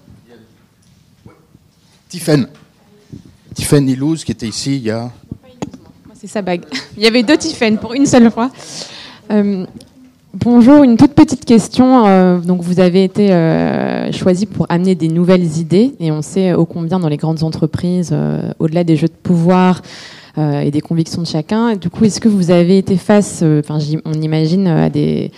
[2.09, 2.47] Tiffaine.
[3.53, 5.11] Tiffaine Ilouz, qui était ici il y a...
[6.15, 6.63] C'est sa bague.
[6.97, 8.49] Il y avait deux Tiffen pour une seule fois.
[9.31, 9.65] Euh,
[10.35, 12.05] bonjour, une toute petite question.
[12.05, 16.65] Euh, vous avez été euh, choisi pour amener des nouvelles idées, et on sait ô
[16.65, 19.81] combien dans les grandes entreprises, euh, au-delà des jeux de pouvoir
[20.37, 21.75] euh, et des convictions de chacun.
[21.75, 23.61] Du coup, est-ce que vous avez été face, euh,
[24.05, 25.31] on imagine euh, à des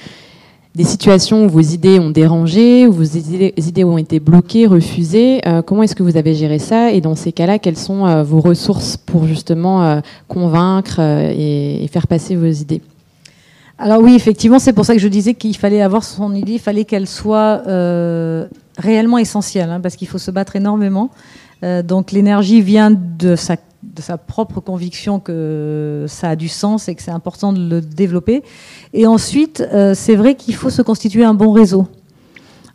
[0.80, 5.42] situations où vos idées ont dérangé, où vos idées, ont été bloquées, refusées.
[5.48, 8.24] Euh, comment est-ce que vous avez géré ça Et dans ces cas-là, quelles sont euh,
[8.24, 12.82] vos ressources pour justement euh, convaincre euh, et faire passer vos idées?
[13.80, 16.60] Alors oui, effectivement, c'est pour ça que je disais qu'il fallait avoir son idée, il
[16.60, 18.48] fallait qu'elle soit euh,
[18.78, 21.12] réellement essentielle, hein, parce qu'il faut se battre énormément.
[21.64, 23.58] Euh, donc l'énergie vient de sa,
[24.18, 28.44] propre conviction que ça a du sens et que c'est important de le développer.
[28.94, 31.88] Et ensuite, euh, c'est vrai qu'il faut se constituer un bon réseau.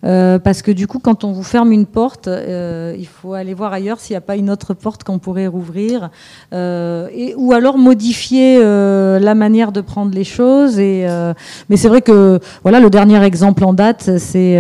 [0.05, 3.55] Euh, parce que du coup, quand on vous ferme une porte, euh, il faut aller
[3.55, 6.11] voir ailleurs s'il n'y a pas une autre porte qu'on pourrait rouvrir,
[6.53, 10.79] euh, et, ou alors modifier euh, la manière de prendre les choses.
[10.81, 11.35] Et, euh,
[11.69, 14.57] mais c'est vrai que voilà, le dernier exemple en date, c'est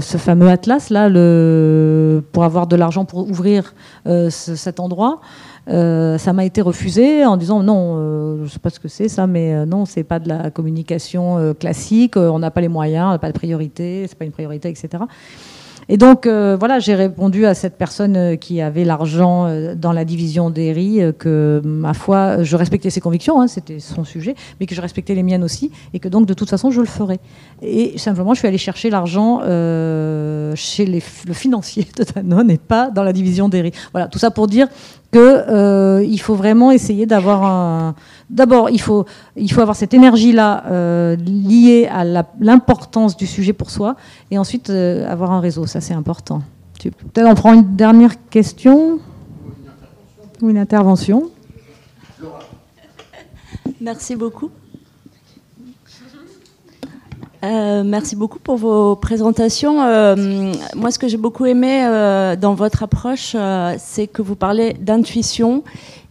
[0.00, 3.74] ce fameux atlas là, le, pour avoir de l'argent pour ouvrir
[4.06, 5.20] ce- cet endroit.
[5.68, 8.88] Euh, ça m'a été refusé en disant non, euh, je ne sais pas ce que
[8.88, 12.60] c'est ça, mais euh, non, c'est pas de la communication euh, classique, on n'a pas
[12.60, 15.04] les moyens, on n'a pas de priorité, c'est pas une priorité, etc.
[15.86, 20.72] Et donc voilà, j'ai répondu à cette personne qui avait l'argent dans la division des
[20.72, 24.80] riz que ma foi, je respectais ses convictions, hein, c'était son sujet, mais que je
[24.80, 27.18] respectais les miennes aussi, et que donc de toute façon je le ferais.
[27.60, 29.40] Et simplement, je suis allée chercher l'argent
[30.56, 33.72] chez le financier de Danone et pas dans la division des riz.
[33.92, 34.68] Voilà, tout ça pour dire
[35.18, 37.94] euh, il faut vraiment essayer d'avoir un.
[38.30, 39.04] D'abord, il faut
[39.36, 40.64] il faut avoir cette énergie là
[41.16, 42.04] liée à
[42.40, 43.96] l'importance du sujet pour soi,
[44.30, 45.66] et ensuite euh, avoir un réseau.
[45.66, 46.42] Ça, c'est important.
[46.82, 48.98] Peut-être on prend une dernière question
[50.42, 51.30] ou une intervention?
[53.80, 54.50] Merci beaucoup.
[57.44, 59.82] Euh, merci beaucoup pour vos présentations.
[59.82, 63.36] Euh, moi, ce que j'ai beaucoup aimé euh, dans votre approche,
[63.78, 65.62] c'est que vous parlez d'intuition.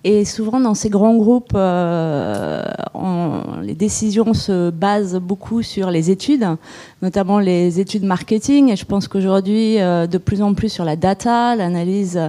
[0.05, 1.53] Et souvent, dans ces grands groupes,
[3.63, 6.45] les décisions se basent beaucoup sur les études,
[7.01, 8.69] notamment les études marketing.
[8.69, 12.19] Et je pense qu'aujourd'hui, de plus en plus sur la data, l'analyse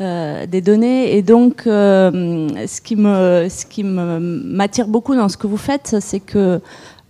[0.00, 1.16] des données.
[1.16, 6.60] Et donc, ce qui m'attire beaucoup dans ce que vous faites, c'est que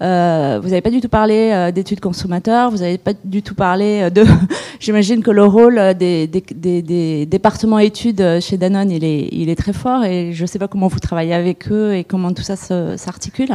[0.05, 3.55] euh, vous n'avez pas du tout parlé euh, d'études consommateurs, vous n'avez pas du tout
[3.55, 4.25] parlé euh, de.
[4.81, 9.49] J'imagine que le rôle des, des, des- des départements études chez Danone, il est, il
[9.49, 12.33] est très fort et je ne sais pas comment vous travaillez avec eux et comment
[12.35, 13.49] tout ça s'articule.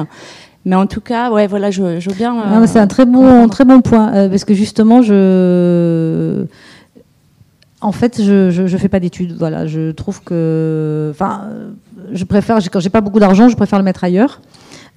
[0.66, 2.34] Mais en tout cas, ouais, voilà, je, je veux bien.
[2.64, 6.46] euh, c'est un très bon, très bon point, parce que justement, je.
[7.82, 9.36] En fait, je je, je fais pas d'études.
[9.38, 11.44] Voilà, je trouve que, enfin,
[12.12, 14.42] je préfère quand j'ai pas beaucoup d'argent, je préfère le mettre ailleurs.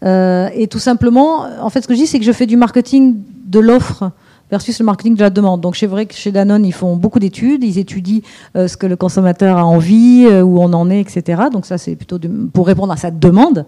[0.04, 2.56] Euh, et tout simplement, en fait, ce que je dis, c'est que je fais du
[2.56, 4.10] marketing de l'offre
[4.50, 5.60] versus le marketing de la demande.
[5.60, 8.20] Donc, c'est vrai que chez Danone, ils font beaucoup d'études, ils étudient
[8.56, 11.44] euh, ce que le consommateur a envie, euh, où on en est, etc.
[11.52, 12.18] Donc, ça, c'est plutôt
[12.52, 13.64] pour répondre à sa demande.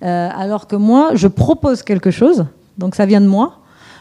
[0.00, 2.44] Alors que moi, je propose quelque chose,
[2.76, 3.58] donc ça vient de moi.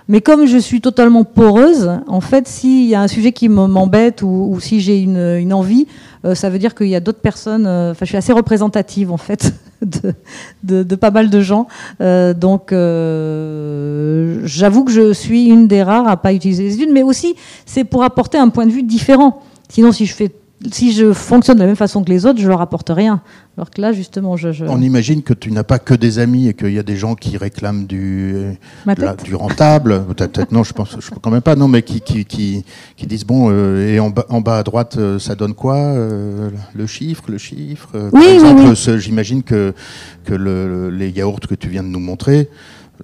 [0.08, 3.68] Mais comme je suis totalement poreuse, en fait, s'il y a un sujet qui me-
[3.68, 5.86] m'embête ou, si j'ai une, envie,
[6.34, 7.68] ça veut dire qu'il y a d'autres personnes.
[7.68, 11.68] Enfin, je suis assez représentative en fait de, pas mal de gens.
[12.02, 16.92] Euh, donc, euh, j'avoue que je suis une des rares à pas utiliser les études,
[16.92, 19.42] mais aussi c'est pour apporter un point de vue différent.
[19.70, 20.32] Sinon, si je fais
[20.72, 23.22] si je fonctionne de la même façon que les autres, je leur apporte rien.
[23.58, 24.52] Alors que là, justement, je.
[24.52, 24.66] je...
[24.66, 27.16] On imagine que tu n'as pas que des amis et qu'il y a des gens
[27.16, 28.36] qui réclament du,
[28.86, 30.04] la- tête du rentable.
[30.16, 31.56] Peut-être, non, je pense, je quand même pas.
[31.56, 32.64] Non, mais qui, qui, qui,
[32.96, 35.76] qui disent bon, euh, et en bas, en bas à droite, euh, ça donne quoi
[35.78, 37.90] euh, Le chiffre, le chiffre.
[37.96, 39.00] euh, Oui, Par exemple, oui.
[39.00, 39.74] j'imagine que
[40.24, 42.50] que le, les yaourts que tu viens de nous montrer.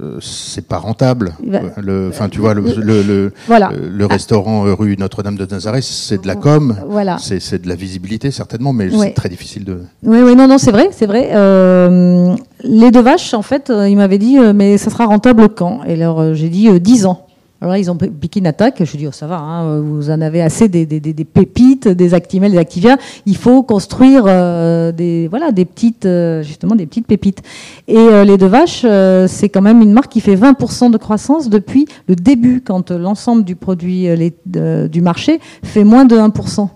[0.02, 1.34] Euh, c'est pas rentable.
[1.78, 3.72] Le, enfin, tu vois, le, le, le, Voilà.
[3.72, 7.18] le restaurant rue Notre-Dame de Nazareth, c'est de la com, Voilà.
[7.20, 9.08] c'est c'est de la visibilité certainement, mais Ouais.
[9.08, 9.82] c'est très difficile de.
[10.04, 11.30] Oui, oui, non, non, c'est vrai, c'est vrai.
[11.34, 15.82] Euh, les deux vaches, en fait, euh, il m'avait dit, mais ça sera rentable quand?
[15.88, 17.27] Et alors, j'ai dit euh, 10 ans.
[17.60, 18.84] Alors là, ils ont piqué une attaque.
[18.84, 20.86] Je dis, oh, ça va, hein, vous en avez assez des,
[21.26, 22.98] pépites, des Actimel, des Activia.
[23.26, 27.42] Il faut construire euh, des, voilà, des petites, euh, justement, des petites pépites.
[27.88, 28.86] Et euh, les deux vaches,
[29.28, 33.44] c'est quand même une marque qui fait 20% de croissance depuis le début, quand l'ensemble
[33.44, 34.08] du produit
[34.46, 36.70] du marché fait moins de 1%.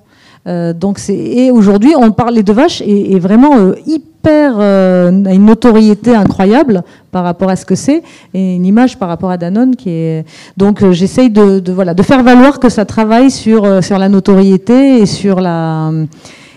[0.48, 6.16] Euh, donc et aujourd'hui on parle les deux vaches est, vraiment hyper euh, une notoriété
[6.16, 8.02] incroyable par rapport à ce que c'est
[8.34, 10.26] et une image par rapport à Danone qui est
[10.58, 13.98] donc euh, j'essaye de, de voilà de faire valoir que ça travaille sur euh, sur
[13.98, 15.92] la notoriété et sur la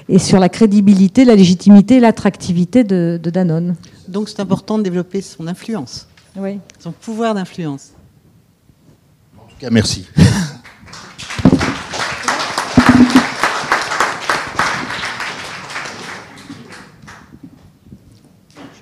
[0.09, 3.75] et sur la crédibilité, la légitimité, l'attractivité de, de Danone.
[4.07, 6.59] Donc c'est important de développer son influence, Oui.
[6.79, 7.93] son pouvoir d'influence.
[9.39, 10.07] En tout cas, merci.